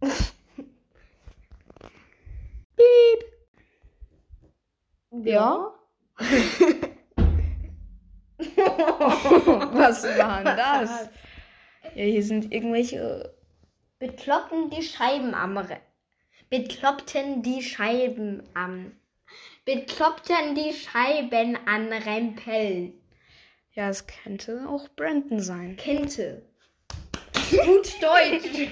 Ja? 5.23 5.73
Was 9.77 10.05
war 10.19 10.43
denn 10.43 10.57
das? 10.57 11.09
Ja, 11.95 12.05
hier 12.05 12.23
sind 12.23 12.53
irgendwelche. 12.53 13.35
Bekloppten 13.99 14.71
die 14.71 14.83
Scheiben 14.83 15.35
am 15.35 15.57
Re 15.57 15.81
Bekloppten 16.51 17.43
die 17.43 17.63
Scheiben 17.63 18.43
am 18.55 18.93
Bekloppten 19.65 20.55
die 20.55 20.73
Scheiben 20.73 21.57
an 21.67 21.93
Rempeln. 21.93 23.01
Ja, 23.75 23.89
es 23.89 24.07
könnte 24.07 24.69
auch 24.69 24.89
Brandon 24.95 25.41
sein. 25.41 25.77
Kente. 25.77 26.43
Gut 27.51 27.97
Deutsch. 28.01 28.71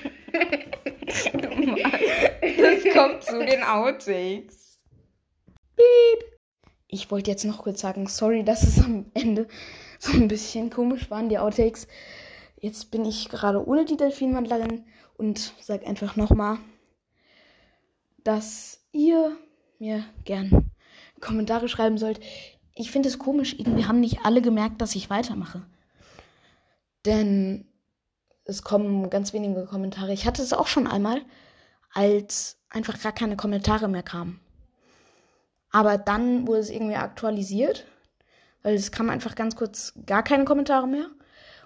Das 2.57 2.95
kommt 2.95 3.23
zu 3.25 3.45
den 3.45 3.63
Outtakes. 3.65 4.79
Piep. 5.77 6.41
Ich 6.87 7.11
wollte 7.11 7.31
jetzt 7.31 7.45
noch 7.45 7.59
kurz 7.59 7.81
sagen, 7.81 8.07
sorry, 8.07 8.45
dass 8.45 8.63
es 8.63 8.79
am 8.79 9.11
Ende 9.15 9.49
so 9.99 10.13
ein 10.13 10.29
bisschen 10.29 10.71
komisch 10.71 11.11
waren, 11.11 11.29
die 11.29 11.39
Outtakes. 11.39 11.89
Jetzt 12.61 12.93
bin 12.93 13.05
ich 13.05 13.29
gerade 13.29 13.67
ohne 13.67 13.85
die 13.85 13.97
Delfinwandlerin 13.97 14.85
und 15.17 15.53
sag 15.61 15.85
einfach 15.85 16.15
nochmal, 16.15 16.59
dass 18.23 18.81
ihr 18.93 19.37
mir 19.81 20.05
gern 20.25 20.71
Kommentare 21.21 21.69
schreiben 21.69 21.99
sollt. 21.99 22.21
Ich 22.75 22.91
finde 22.91 23.09
es 23.09 23.19
komisch, 23.19 23.55
irgendwie 23.59 23.87
haben 23.87 24.01
nicht 24.01 24.25
alle 24.25 24.43
gemerkt, 24.43 24.81
dass 24.81 24.95
ich 24.95 25.11
weitermache. 25.11 25.63
Denn 27.05 27.67
es 28.45 28.63
kommen 28.63 29.11
ganz 29.11 29.33
wenige 29.33 29.67
Kommentare. 29.67 30.13
Ich 30.13 30.27
hatte 30.27 30.43
es 30.43 30.53
auch 30.53 30.67
schon 30.67 30.87
einmal, 30.87 31.23
als 31.93 32.59
einfach 32.71 33.01
gar 33.01 33.13
keine 33.13 33.37
Kommentare 33.37 33.89
mehr 33.89 34.03
kamen. 34.03 34.41
Aber 35.71 35.99
dann 35.99 36.47
wurde 36.47 36.61
es 36.61 36.71
irgendwie 36.71 36.97
aktualisiert, 36.97 37.87
weil 38.63 38.75
es 38.75 38.93
kam 38.93 39.11
einfach 39.11 39.35
ganz 39.35 39.57
kurz 39.57 39.95
gar 40.07 40.23
keine 40.23 40.45
Kommentare 40.45 40.87
mehr. 40.87 41.07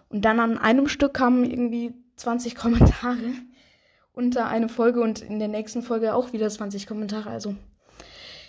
Und 0.09 0.25
dann 0.25 0.41
an 0.41 0.59
einem 0.59 0.89
Stück 0.89 1.15
kamen 1.15 1.45
irgendwie 1.45 1.95
20 2.17 2.55
Kommentare 2.55 3.33
unter 4.13 4.47
eine 4.47 4.69
Folge 4.69 5.03
und 5.03 5.21
in 5.21 5.39
der 5.39 5.49
nächsten 5.49 5.83
Folge 5.83 6.15
auch 6.15 6.33
wieder 6.33 6.49
20 6.49 6.87
Kommentare. 6.87 7.31
Also 7.31 7.57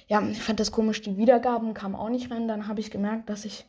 ja, 0.07 0.21
ich 0.21 0.41
fand 0.41 0.59
das 0.59 0.71
komisch. 0.71 1.01
Die 1.01 1.17
Wiedergaben 1.17 1.73
kamen 1.73 1.95
auch 1.95 2.09
nicht 2.09 2.31
rein. 2.31 2.47
Dann 2.47 2.67
habe 2.67 2.79
ich 2.79 2.91
gemerkt, 2.91 3.29
dass 3.29 3.45
ich, 3.45 3.65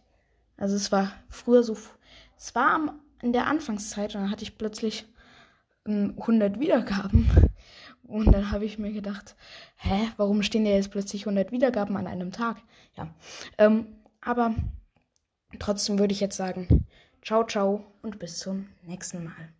also 0.57 0.77
es 0.77 0.93
war 0.93 1.13
früher 1.29 1.63
so, 1.63 1.77
es 2.37 2.55
war 2.55 2.71
am, 2.73 3.01
in 3.23 3.33
der 3.33 3.47
Anfangszeit 3.47 4.15
und 4.15 4.23
dann 4.23 4.31
hatte 4.31 4.45
ich 4.45 4.57
plötzlich 4.57 5.07
ähm, 5.87 6.15
100 6.19 6.61
Wiedergaben. 6.61 7.29
Und 8.05 8.33
dann 8.33 8.51
habe 8.51 8.65
ich 8.65 8.79
mir 8.79 8.93
gedacht, 8.93 9.37
hä, 9.77 10.09
warum 10.17 10.43
stehen 10.43 10.65
da 10.65 10.71
jetzt 10.71 10.91
plötzlich 10.91 11.23
100 11.27 11.53
Wiedergaben 11.53 11.97
an 11.97 12.07
einem 12.07 12.33
Tag? 12.33 12.57
Ja, 12.97 13.15
ähm, 13.59 13.87
aber 14.23 14.55
trotzdem 15.59 15.99
würde 15.99 16.13
ich 16.13 16.21
jetzt 16.21 16.37
sagen, 16.37 16.87
ciao, 17.23 17.45
ciao 17.45 17.85
und 18.01 18.19
bis 18.19 18.39
zum 18.39 18.69
nächsten 18.83 19.25
Mal. 19.25 19.53